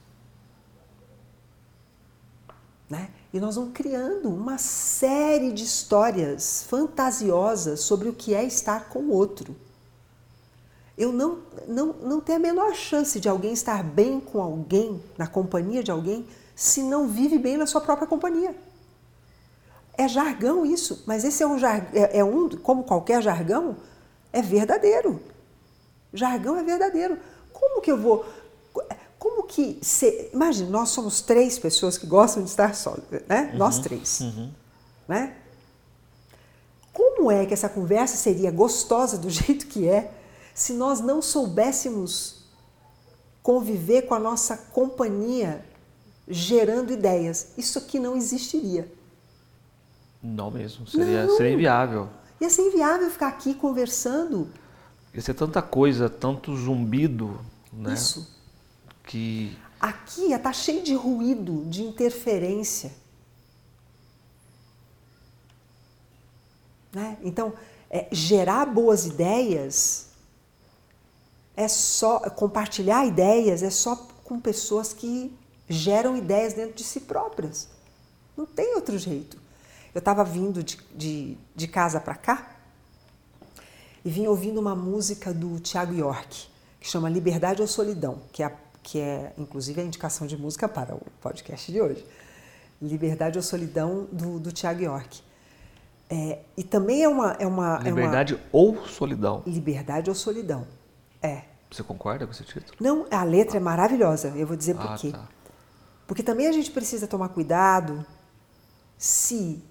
[2.90, 3.10] Né?
[3.32, 8.98] E nós vamos criando uma série de histórias fantasiosas sobre o que é estar com
[8.98, 9.54] o outro.
[10.98, 11.38] Eu não,
[11.68, 15.92] não, não tenho a menor chance de alguém estar bem com alguém, na companhia de
[15.92, 18.52] alguém, se não vive bem na sua própria companhia.
[19.96, 23.76] É jargão isso, mas esse é um jargão, é, é um, como qualquer jargão,
[24.32, 25.22] é verdadeiro.
[26.12, 27.16] Jargão é verdadeiro.
[27.52, 28.26] Como que eu vou.
[29.24, 29.78] Como que.
[29.80, 32.94] Se, imagina, nós somos três pessoas que gostam de estar só,
[33.26, 33.54] né?
[33.54, 34.20] Nós três.
[35.08, 35.34] Né?
[36.92, 40.12] Como é que essa conversa seria gostosa do jeito que é
[40.52, 42.44] se nós não soubéssemos
[43.42, 45.64] conviver com a nossa companhia
[46.28, 47.54] gerando ideias?
[47.56, 48.92] Isso aqui não existiria.
[50.22, 50.86] Não mesmo.
[50.86, 51.34] Seria, Não.
[51.34, 52.10] seria inviável.
[52.42, 54.50] Ia ser inviável ficar aqui conversando.
[55.14, 57.40] Ia ser tanta coisa, tanto zumbido,
[57.72, 57.94] né?
[57.94, 58.33] Isso.
[59.06, 62.90] Que Aqui estar cheio de ruído, de interferência.
[66.92, 67.18] Né?
[67.22, 67.52] Então,
[67.90, 70.06] é, gerar boas ideias
[71.56, 73.94] é só compartilhar ideias é só
[74.24, 75.36] com pessoas que
[75.68, 77.68] geram ideias dentro de si próprias.
[78.36, 79.38] Não tem outro jeito.
[79.94, 82.56] Eu estava vindo de, de, de casa para cá
[84.04, 86.48] e vim ouvindo uma música do Tiago York,
[86.80, 90.68] que chama Liberdade ou Solidão, que é, a- que é inclusive a indicação de música
[90.68, 92.06] para o podcast de hoje.
[92.80, 95.22] Liberdade ou Solidão, do, do Tiago York.
[96.10, 97.76] É, e também é uma, é uma.
[97.76, 99.42] é uma- liberdade ou solidão.
[99.46, 100.66] liberdade ou Solidão.
[101.22, 101.42] É.
[101.70, 102.76] Você concorda com esse título?
[102.78, 105.10] Não, a letra é maravilhosa, eu vou dizer por Ah, quê.
[105.10, 105.26] tá.
[106.06, 108.04] Porque também a gente precisa tomar cuidado
[108.98, 109.64] se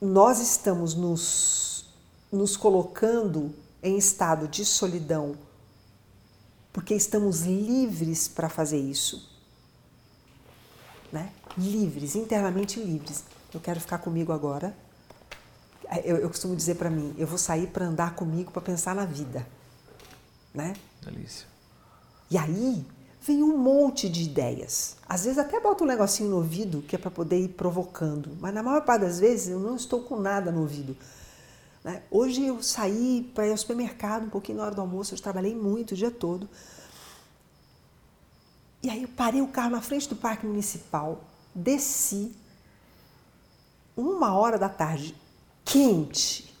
[0.00, 1.92] nós estamos nos,
[2.30, 3.52] nos colocando
[3.82, 5.34] em estado de solidão
[6.74, 9.30] porque estamos livres para fazer isso.
[11.12, 11.30] Né?
[11.56, 13.22] Livres, internamente livres.
[13.54, 14.76] Eu quero ficar comigo agora.
[16.04, 19.04] Eu, eu costumo dizer para mim, eu vou sair para andar comigo para pensar na
[19.04, 19.46] vida.
[20.52, 20.74] Né?
[21.00, 21.46] Delícia.
[22.28, 22.84] E aí
[23.22, 24.96] vem um monte de ideias.
[25.08, 28.52] Às vezes até boto um negocinho no ouvido que é para poder ir provocando, mas
[28.52, 30.96] na maior parte das vezes eu não estou com nada no ouvido.
[31.84, 32.02] Né?
[32.10, 35.54] Hoje eu saí para ir ao supermercado um pouquinho na hora do almoço, eu trabalhei
[35.54, 36.48] muito o dia todo.
[38.82, 41.22] E aí eu parei o carro na frente do parque municipal,
[41.54, 42.34] desci,
[43.96, 45.14] uma hora da tarde,
[45.64, 46.52] quente.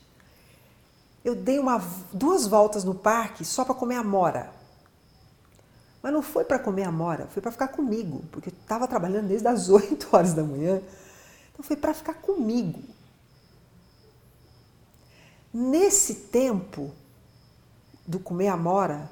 [1.24, 4.52] Eu dei uma, duas voltas no parque só para comer amora.
[6.02, 9.48] Mas não foi para comer amora, foi para ficar comigo, porque eu estava trabalhando desde
[9.48, 10.82] as 8 horas da manhã.
[11.52, 12.93] Então foi para ficar comigo.
[15.56, 16.92] Nesse tempo
[18.04, 19.08] do comer amora,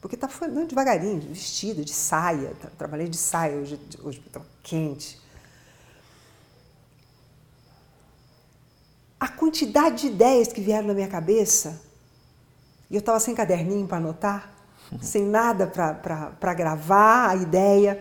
[0.00, 5.20] porque tá andando devagarinho, vestida, de saia, trabalhei de saia hoje, hoje tá quente.
[9.18, 11.82] A quantidade de ideias que vieram na minha cabeça,
[12.88, 14.48] e eu estava sem caderninho para anotar,
[15.02, 18.00] sem nada para gravar a ideia,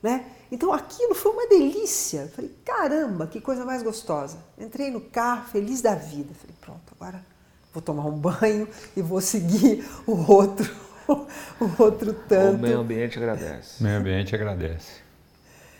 [0.00, 0.24] né?
[0.54, 2.30] Então aquilo foi uma delícia.
[2.32, 4.38] Falei, caramba, que coisa mais gostosa.
[4.56, 6.32] Entrei no carro, feliz da vida.
[6.32, 7.20] Falei, pronto, agora
[7.72, 10.72] vou tomar um banho e vou seguir o outro,
[11.08, 12.58] o outro tanto.
[12.58, 13.80] O meio ambiente agradece.
[13.80, 15.02] O meio ambiente agradece.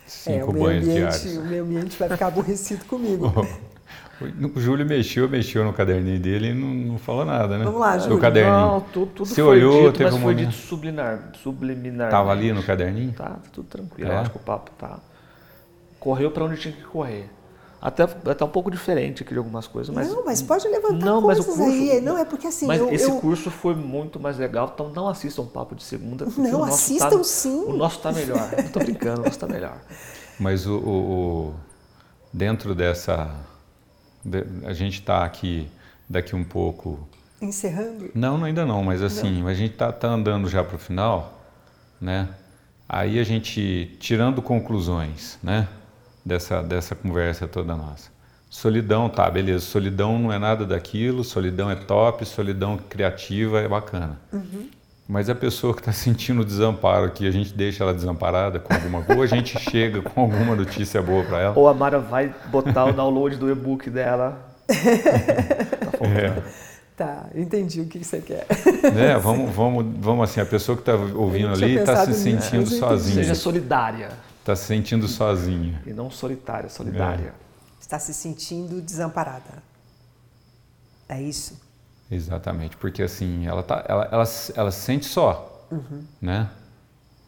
[0.08, 1.36] Cinco é, o meio banhos ambiente, diários.
[1.36, 3.32] O meio ambiente vai ficar aborrecido comigo.
[4.54, 7.64] O Júlio mexeu, mexeu no caderninho dele e não, não falou nada, né?
[7.64, 8.14] Vamos lá, Júlio.
[8.14, 8.54] No caderninho.
[8.54, 10.22] Não, tudo, tudo Você foi olhou, dito, teve mas uma...
[10.22, 11.32] foi dito subliminar.
[11.42, 13.12] subliminar Tava ali no caderninho?
[13.12, 14.10] Tá, tá tudo tranquilo.
[14.10, 14.16] É?
[14.16, 15.00] Acho que o papo tá.
[15.98, 17.28] Correu para onde tinha que correr.
[17.82, 20.08] Até, até um pouco diferente aqui de algumas coisas, mas...
[20.08, 22.00] Não, mas pode levantar não, coisas mas o curso, aí.
[22.00, 22.66] Não, é porque assim...
[22.66, 23.16] Mas eu, esse eu...
[23.16, 26.26] curso foi muito mais legal, então não assistam um papo de segunda.
[26.38, 27.64] Não, o nosso assistam tá, sim.
[27.66, 28.48] O nosso tá melhor.
[28.56, 29.76] Não tô brincando, o nosso tá melhor.
[30.40, 31.54] Mas o, o, o
[32.32, 33.30] dentro dessa...
[34.64, 35.68] A gente está aqui
[36.08, 37.08] daqui um pouco...
[37.40, 38.10] Encerrando?
[38.14, 39.48] Não, ainda não, mas assim, não.
[39.48, 41.42] a gente está tá andando já para o final,
[42.00, 42.28] né?
[42.88, 45.68] Aí a gente, tirando conclusões, né?
[46.24, 48.10] Dessa, dessa conversa toda nossa.
[48.48, 49.64] Solidão, tá, beleza.
[49.64, 54.18] Solidão não é nada daquilo, solidão é top, solidão criativa é bacana.
[54.32, 54.68] Uhum.
[55.06, 59.02] Mas a pessoa que está sentindo desamparo aqui, a gente deixa ela desamparada com alguma
[59.02, 61.58] coisa, ou a gente chega com alguma notícia boa para ela.
[61.58, 64.50] Ou a Mara vai botar o download do e-book dela.
[64.66, 66.42] tá é.
[66.96, 68.46] Tá, entendi o que você quer.
[68.96, 73.16] É, vamos, vamos, vamos assim, a pessoa que está ouvindo ali está se sentindo sozinha.
[73.16, 74.10] Seja solidária.
[74.38, 75.82] Está se sentindo sozinha.
[75.84, 77.28] E não solitária, solidária.
[77.28, 77.44] É.
[77.80, 79.62] Está se sentindo desamparada.
[81.08, 81.60] É isso?
[82.14, 86.02] Exatamente, porque assim, ela, tá, ela, ela, ela se sente só, uhum.
[86.20, 86.48] né?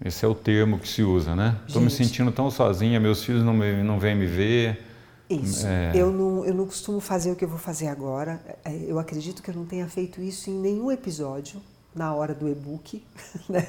[0.04, 1.56] Esse é o termo que se usa, né?
[1.66, 4.84] Estou me sentindo tão sozinha, meus filhos não, me, não vêm me ver.
[5.28, 5.66] Isso.
[5.66, 5.92] É...
[5.94, 8.40] Eu, não, eu não costumo fazer o que eu vou fazer agora.
[8.64, 11.60] É, eu acredito que eu não tenha feito isso em nenhum episódio
[11.94, 13.02] na hora do e-book.
[13.48, 13.66] Né?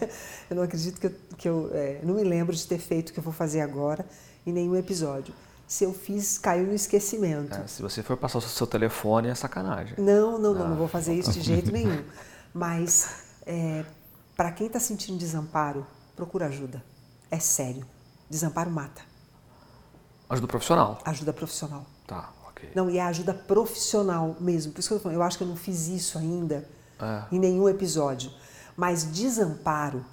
[0.49, 3.13] Eu não acredito que eu, que eu é, não me lembro de ter feito o
[3.13, 4.05] que eu vou fazer agora
[4.45, 5.33] em nenhum episódio.
[5.67, 7.53] Se eu fiz, caiu no esquecimento.
[7.53, 9.95] É, se você for passar o seu telefone, é sacanagem.
[9.97, 10.69] Não, não, não, ah.
[10.69, 12.05] não vou fazer isso de jeito nenhum.
[12.53, 13.09] Mas
[13.45, 13.83] é,
[14.35, 16.81] para quem está sentindo desamparo, procura ajuda.
[17.29, 17.85] É sério.
[18.29, 19.01] Desamparo mata.
[20.29, 20.99] Ajuda profissional?
[21.03, 21.85] Ajuda profissional.
[22.05, 22.71] Tá, ok.
[22.73, 24.71] Não, e é ajuda profissional mesmo.
[24.71, 26.67] Por isso que eu, falando, eu acho que eu não fiz isso ainda
[26.99, 27.23] é.
[27.29, 28.31] em nenhum episódio.
[28.75, 30.05] Mas desamparo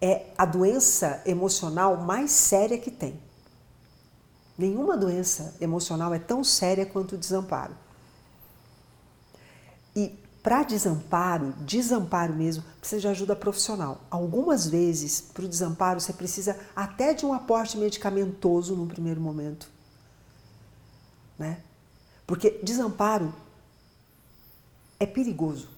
[0.00, 3.20] é a doença emocional mais séria que tem.
[4.62, 7.74] Nenhuma doença emocional é tão séria quanto o desamparo.
[9.96, 14.00] E para desamparo, desamparo mesmo, precisa de ajuda profissional.
[14.08, 19.68] Algumas vezes, para o desamparo, você precisa até de um aporte medicamentoso no primeiro momento.
[21.36, 21.58] Né?
[22.24, 23.34] Porque desamparo
[25.00, 25.70] é perigoso.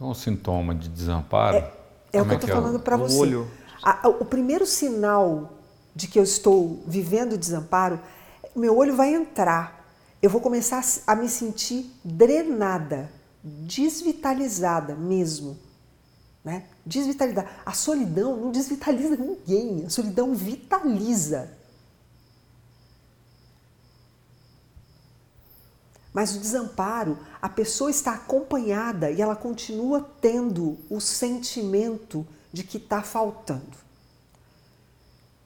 [0.00, 1.58] É um sintoma de desamparo?
[1.58, 1.72] É,
[2.14, 3.18] é o que eu estou é falando para você.
[3.18, 3.50] Olho.
[3.82, 5.59] A, o primeiro sinal
[5.94, 8.00] de que eu estou vivendo desamparo,
[8.54, 9.86] meu olho vai entrar.
[10.22, 13.10] Eu vou começar a me sentir drenada,
[13.42, 15.58] desvitalizada mesmo.
[16.44, 16.64] Né?
[16.84, 17.48] Desvitalizada.
[17.64, 21.50] A solidão não desvitaliza ninguém, a solidão vitaliza.
[26.12, 32.78] Mas o desamparo, a pessoa está acompanhada e ela continua tendo o sentimento de que
[32.78, 33.89] está faltando.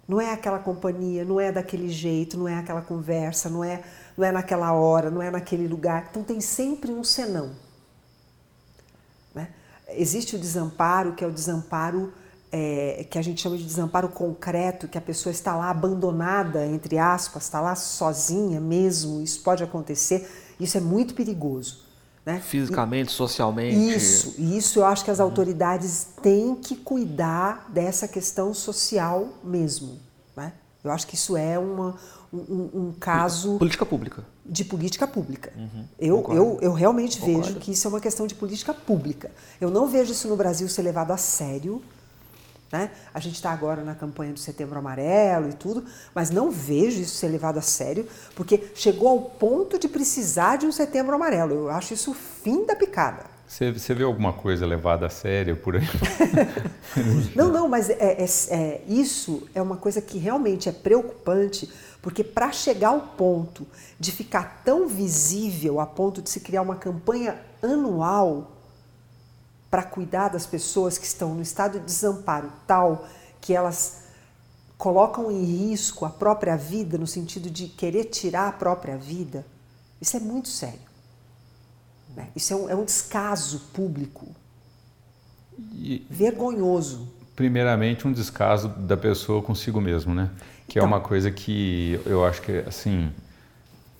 [0.06, 3.82] Não é aquela companhia, não é daquele jeito, não é aquela conversa, não é,
[4.16, 6.08] não é naquela hora, não é naquele lugar.
[6.10, 7.52] Então tem sempre um senão.
[9.34, 9.48] Né?
[9.88, 12.12] Existe o desamparo, que é o desamparo
[12.52, 16.98] é, que a gente chama de desamparo concreto, que a pessoa está lá abandonada, entre
[16.98, 19.22] aspas, está lá sozinha mesmo.
[19.22, 20.30] Isso pode acontecer,
[20.60, 21.83] isso é muito perigoso.
[22.24, 22.40] Né?
[22.40, 23.94] Fisicamente, socialmente.
[23.94, 29.98] Isso, isso eu acho que as autoridades têm que cuidar dessa questão social mesmo.
[30.34, 30.52] Né?
[30.82, 31.96] Eu acho que isso é uma,
[32.32, 33.58] um, um caso.
[33.58, 34.24] Política pública.
[34.44, 35.52] De política pública.
[35.56, 37.42] Uhum, eu, eu, eu realmente concordo.
[37.42, 39.30] vejo que isso é uma questão de política pública.
[39.60, 41.82] Eu não vejo isso no Brasil ser levado a sério.
[42.74, 42.90] Né?
[43.14, 47.14] A gente está agora na campanha do Setembro Amarelo e tudo, mas não vejo isso
[47.14, 48.04] ser levado a sério,
[48.34, 51.54] porque chegou ao ponto de precisar de um Setembro Amarelo.
[51.54, 53.26] Eu acho isso o fim da picada.
[53.46, 55.84] Você, você vê alguma coisa levada a sério por aí?
[57.36, 61.70] não, não, mas é, é, é, isso é uma coisa que realmente é preocupante,
[62.02, 63.64] porque para chegar ao ponto
[64.00, 68.53] de ficar tão visível a ponto de se criar uma campanha anual
[69.74, 73.08] para cuidar das pessoas que estão no estado de desamparo tal
[73.40, 74.04] que elas
[74.78, 79.44] colocam em risco a própria vida, no sentido de querer tirar a própria vida,
[80.00, 80.78] isso é muito sério.
[82.14, 82.28] Né?
[82.36, 84.28] Isso é um, é um descaso público
[85.72, 87.08] e, vergonhoso.
[87.34, 90.30] Primeiramente, um descaso da pessoa consigo mesmo, né?
[90.68, 93.12] Que é então, é uma coisa que eu acho que, assim,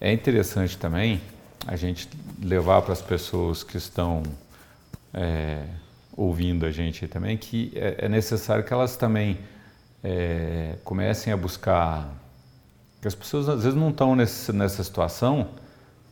[0.00, 1.20] é interessante também
[1.66, 2.08] a gente
[2.40, 4.22] levar para as pessoas que estão
[5.14, 5.64] é,
[6.16, 9.38] ouvindo a gente também, que é, é necessário que elas também
[10.02, 12.08] é, comecem a buscar.
[13.00, 15.48] Que as pessoas às vezes não estão nesse, nessa situação,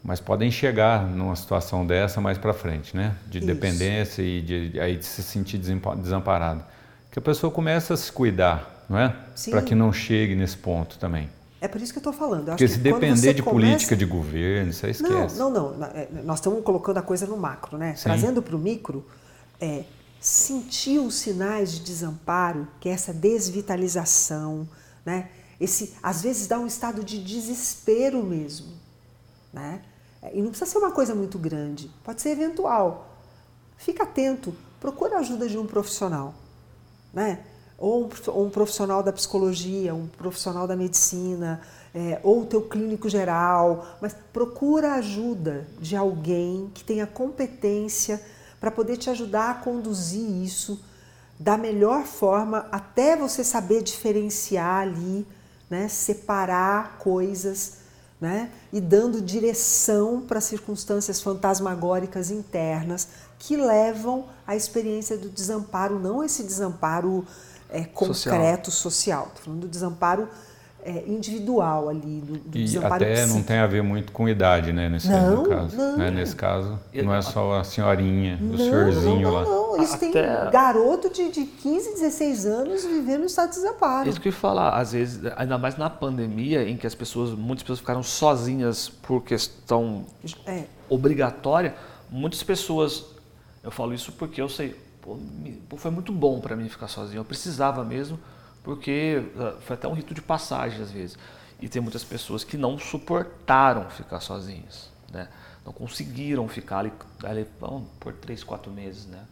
[0.03, 3.14] mas podem chegar numa situação dessa mais para frente, né?
[3.28, 3.46] De Isso.
[3.46, 6.64] dependência e de, aí de se sentir desamparado.
[7.11, 9.14] Que a pessoa começa a se cuidar, não é?
[9.50, 11.28] Para que não chegue nesse ponto também.
[11.62, 12.46] É por isso que eu estou falando.
[12.46, 13.66] Porque se depender de começa...
[13.66, 15.38] política de governo, você esquece.
[15.38, 15.86] Não, não, não.
[15.86, 17.94] É, nós estamos colocando a coisa no macro, né?
[17.94, 18.02] Sim.
[18.02, 19.06] Trazendo para o micro,
[19.60, 19.84] é,
[20.20, 24.68] sentir os sinais de desamparo, que é essa desvitalização,
[25.06, 25.28] né?
[25.60, 28.72] Esse, às vezes dá um estado de desespero mesmo,
[29.52, 29.82] né?
[30.34, 33.16] E não precisa ser uma coisa muito grande, pode ser eventual.
[33.76, 36.34] Fica atento, procura a ajuda de um profissional,
[37.14, 37.44] né?
[37.83, 41.61] Ou um, profissional da psicologia, um profissional da medicina,
[41.93, 48.22] é, ou o teu clínico geral, mas procura ajuda de alguém que tenha competência
[48.61, 50.80] para poder te ajudar a conduzir isso
[51.41, 55.26] da melhor forma até você saber diferenciar ali,
[55.68, 57.78] né, separar coisas,
[58.20, 63.09] né, e dando direção para circunstâncias fantasmagóricas internas
[63.41, 67.26] que levam à experiência do desamparo, não esse desamparo
[67.72, 69.28] é, concreto social.
[69.28, 70.28] Estou falando do desamparo
[70.84, 72.20] é, individual ali.
[72.20, 73.34] Do, do e até psíquico.
[73.34, 74.88] não tem a ver muito com idade, né?
[74.88, 75.76] Nesse não, caso.
[75.76, 75.96] Não.
[75.96, 76.10] Né?
[76.10, 79.44] Nesse caso, não é só a senhorinha, o senhorzinho não, lá.
[79.44, 79.82] Não, não.
[79.82, 80.10] Isso até...
[80.10, 84.08] tem garoto de, de 15, 16 anos vivendo no estado de desamparo.
[84.08, 87.30] Isso que eu ia falar, às vezes, ainda mais na pandemia, em que as pessoas,
[87.30, 90.04] muitas pessoas ficaram sozinhas por questão
[90.46, 90.64] é.
[90.88, 91.74] obrigatória,
[92.10, 93.04] muitas pessoas,
[93.62, 97.20] eu falo isso porque eu sei, pô, foi muito bom para mim ficar sozinho.
[97.20, 98.18] Eu precisava mesmo,
[98.62, 101.18] porque ah, foi até um rito de passagem às vezes.
[101.61, 105.28] E tem muitas pessoas que não suportaram ficar sozinhas, né?
[105.64, 106.92] Não conseguiram ficar ali,
[107.22, 107.46] ali
[108.00, 109.24] por três, quatro meses, né?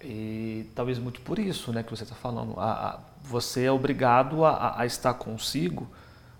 [0.00, 2.54] E talvez muito por isso, né, que você está falando.
[2.60, 5.88] A, a, você é obrigado a, a, estar consigo,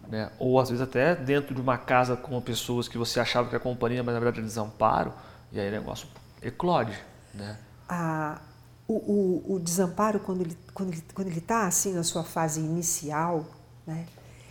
[0.06, 0.30] né?
[0.38, 3.62] Ou às vezes até dentro de uma casa com pessoas que você achava que era
[3.62, 5.12] companhia, mas na verdade é desamparo.
[5.50, 6.06] E aí o negócio
[6.42, 6.96] eclode,
[7.32, 7.58] né?
[7.94, 8.40] A,
[8.88, 12.24] o, o, o, desamparo, quando ele está quando ele, quando ele tá, assim na sua
[12.24, 13.46] fase inicial,
[13.86, 14.06] né,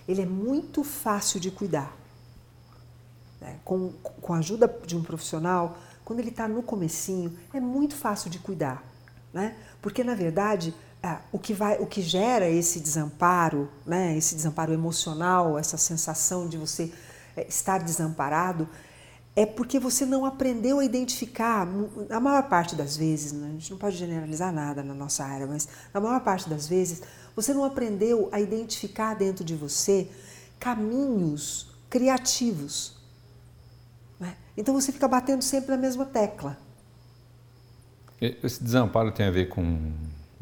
[0.08, 1.96] ele é muito fácil de cuidar.
[3.42, 3.60] Né?
[3.66, 8.30] Com, com a ajuda de um profissional, quando ele está no comecinho, é muito fácil
[8.30, 8.84] de cuidar.
[9.34, 9.56] Né?
[9.82, 10.74] Porque, na verdade,
[11.32, 16.58] o, que vai, o que gera esse desamparo, né, esse desamparo emocional, essa sensação de
[16.58, 16.92] você
[17.36, 18.68] eh, estar desamparado,
[19.36, 21.68] é porque você não aprendeu a identificar,
[22.10, 23.48] a maior parte das vezes, né?
[23.48, 27.02] a gente não pode generalizar nada na nossa área, mas na maior parte das vezes,
[27.36, 30.08] você não aprendeu a identificar dentro de você
[30.60, 32.96] caminhos criativos.
[34.20, 34.36] Né?
[34.56, 36.58] Então você fica batendo sempre na mesma tecla.
[38.22, 39.92] Esse desamparo tem a ver com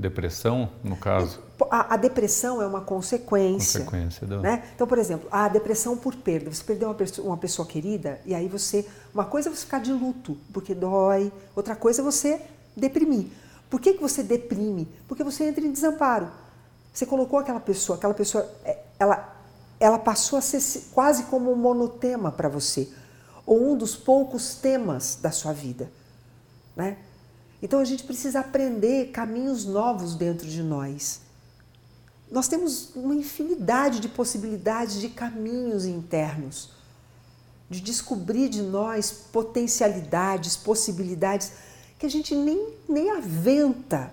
[0.01, 1.39] depressão, no caso?
[1.69, 3.81] A, a depressão é uma consequência.
[3.81, 4.41] Consequência do...
[4.41, 4.63] né?
[4.75, 6.51] Então, por exemplo, a depressão por perda.
[6.51, 8.85] Você perdeu uma pessoa, uma pessoa querida e aí você.
[9.13, 11.31] Uma coisa é você ficar de luto, porque dói.
[11.55, 12.41] Outra coisa é você
[12.75, 13.27] deprimir.
[13.69, 14.87] Por que, que você deprime?
[15.07, 16.29] Porque você entra em desamparo.
[16.91, 19.33] Você colocou aquela pessoa, aquela pessoa, é, ela,
[19.79, 22.89] ela passou a ser quase como um monotema para você,
[23.45, 25.89] ou um dos poucos temas da sua vida.
[26.75, 26.97] Né?
[27.61, 31.21] Então a gente precisa aprender caminhos novos dentro de nós.
[32.31, 36.69] Nós temos uma infinidade de possibilidades de caminhos internos.
[37.69, 41.53] de descobrir de nós potencialidades, possibilidades
[41.97, 44.11] que a gente nem, nem aventa.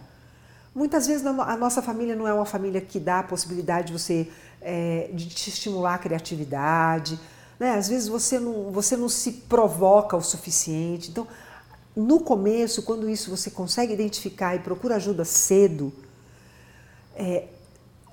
[0.73, 4.29] Muitas vezes a nossa família não é uma família que dá a possibilidade de você
[4.61, 7.19] é, de te estimular a criatividade,
[7.59, 7.75] né?
[7.75, 11.11] às vezes você não, você não se provoca o suficiente.
[11.11, 11.27] Então,
[11.99, 15.93] no começo, quando isso você consegue identificar e procura ajuda cedo,
[17.17, 17.49] é,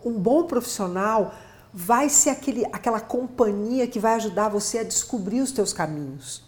[0.03, 1.35] um bom profissional
[1.71, 6.43] vai ser aquele, aquela companhia que vai ajudar você a descobrir os teus caminhos,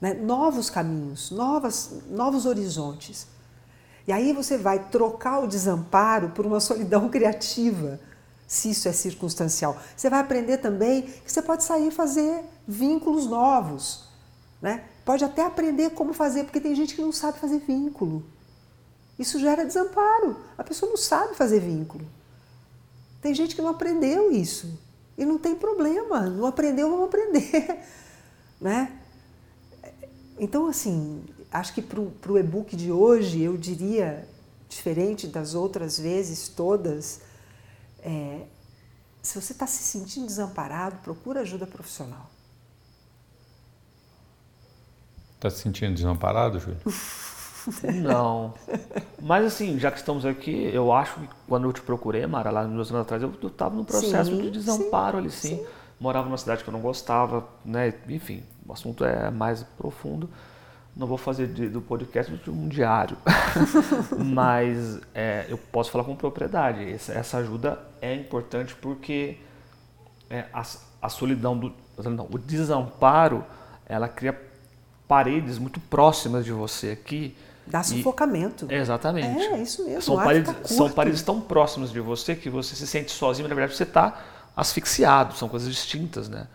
[0.00, 0.14] né?
[0.14, 3.26] novos caminhos, novas, novos horizontes.
[4.06, 8.00] E aí você vai trocar o desamparo por uma solidão criativa,
[8.46, 9.76] se isso é circunstancial.
[9.94, 14.04] Você vai aprender também que você pode sair e fazer vínculos novos,
[14.62, 14.84] né?
[15.04, 18.24] Pode até aprender como fazer, porque tem gente que não sabe fazer vínculo.
[19.18, 20.36] Isso gera desamparo.
[20.56, 22.06] A pessoa não sabe fazer vínculo.
[23.20, 24.78] Tem gente que não aprendeu isso.
[25.16, 27.82] E não tem problema, não aprendeu, vamos aprender.
[28.60, 28.98] Né?
[30.38, 34.26] Então, assim, acho que para o e-book de hoje, eu diria,
[34.70, 37.20] diferente das outras vezes todas,
[37.98, 38.46] é,
[39.20, 42.30] se você está se sentindo desamparado, procura ajuda profissional.
[45.44, 46.78] Está se sentindo desamparado, Júlio?
[48.02, 48.54] Não.
[49.20, 52.64] Mas assim, já que estamos aqui, eu acho que quando eu te procurei, Mara, lá
[52.64, 55.48] nos anos atrás, eu estava no processo sim, de desamparo sim, ali, sim.
[55.58, 55.66] sim.
[56.00, 57.92] Morava numa cidade que eu não gostava, né?
[58.08, 60.30] Enfim, o assunto é mais profundo.
[60.96, 63.18] Não vou fazer de, do podcast um diário,
[64.16, 66.90] mas é, eu posso falar com propriedade.
[66.90, 69.36] Essa, essa ajuda é importante porque
[70.30, 70.64] é, a,
[71.02, 73.44] a solidão, do, não, o desamparo,
[73.86, 74.53] ela cria
[75.06, 77.36] paredes muito próximas de você aqui
[77.66, 78.66] Dá sufocamento.
[78.70, 79.42] E, exatamente.
[79.42, 80.02] É, isso mesmo.
[80.02, 83.54] São paredes, são paredes tão próximas de você que você se sente sozinho, mas na
[83.54, 84.22] verdade você está
[84.56, 86.46] asfixiado, são coisas distintas, né?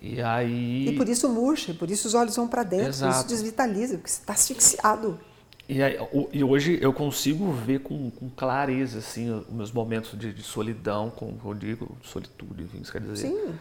[0.00, 0.88] E aí.
[0.88, 3.12] E por isso murcha, por isso os olhos vão para dentro, Exato.
[3.12, 5.20] por isso desvitaliza, porque você está asfixiado.
[5.68, 5.98] E, aí,
[6.32, 11.10] e, hoje eu consigo ver com, com clareza assim, os meus momentos de, de solidão,
[11.10, 13.28] com eu digo, solitude, enfim, isso quer dizer.
[13.28, 13.54] Sim.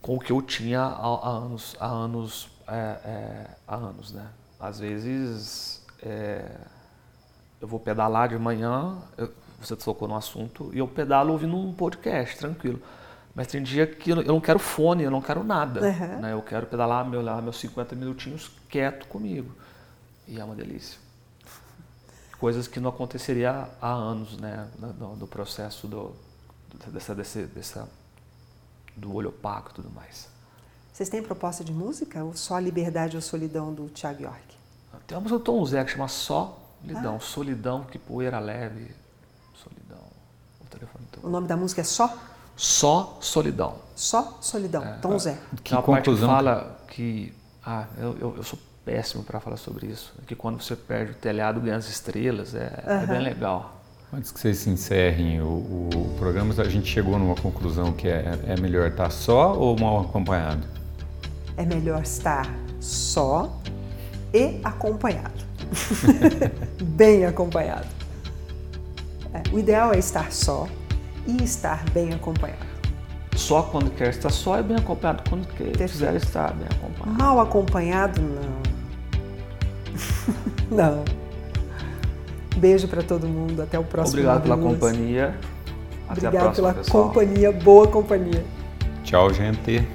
[0.00, 4.26] Com o que eu tinha há, há anos, há anos, é, é, há anos, né?
[4.58, 6.56] Às vezes é,
[7.60, 11.72] eu vou pedalar de manhã, eu, você tocou no assunto, e eu pedalo ouvindo um
[11.72, 12.80] podcast, tranquilo.
[13.34, 15.80] Mas tem dia que eu não quero fone, eu não quero nada.
[15.80, 16.20] Uhum.
[16.20, 16.32] Né?
[16.32, 19.52] Eu quero pedalar meu, lá, meus 50 minutinhos quieto comigo.
[20.28, 20.98] E é uma delícia.
[22.38, 24.68] Coisas que não aconteceria há anos, né?
[24.78, 26.14] Do, do processo do,
[26.88, 27.88] dessa, desse, dessa,
[28.96, 30.28] do olho opaco e tudo mais.
[30.94, 32.22] Vocês têm proposta de música?
[32.22, 34.40] Ou só a Liberdade ou Solidão do Tiago York?
[35.08, 37.16] Tem uma música do Tom Zé que chama Só Solidão.
[37.16, 37.20] Ah.
[37.20, 38.94] Solidão, que poeira leve.
[39.56, 40.06] Solidão.
[40.60, 42.16] O, telefone o nome da música é Só?
[42.54, 43.74] Só Solidão.
[43.96, 44.84] Só Solidão.
[44.84, 44.92] É.
[44.98, 45.36] Tom Zé.
[45.64, 46.28] Que conclusão.
[46.28, 47.34] Parte que fala que...
[47.66, 50.14] Ah, eu, eu, eu sou péssimo para falar sobre isso.
[50.22, 52.54] É que quando você perde o telhado, ganha as estrelas.
[52.54, 52.92] É, uhum.
[52.92, 53.82] é bem legal.
[54.12, 58.38] Antes que vocês se encerrem o, o, programa, a gente chegou numa conclusão que é,
[58.46, 60.83] é melhor estar só ou mal acompanhado?
[61.56, 63.60] É melhor estar só
[64.32, 65.44] e acompanhado.
[66.82, 67.86] bem acompanhado.
[69.32, 70.68] É, o ideal é estar só
[71.26, 72.74] e estar bem acompanhado.
[73.36, 77.18] Só quando quer estar só e bem acompanhado quando quer, quiser estar bem acompanhado.
[77.18, 78.64] Mal acompanhado, não.
[80.70, 81.04] não.
[82.56, 83.62] Beijo para todo mundo.
[83.62, 85.34] Até o próximo Obrigado pela companhia.
[86.08, 87.04] Até Obrigado próxima, pela pessoal.
[87.08, 88.44] companhia, boa companhia.
[89.02, 89.86] Tchau, gente.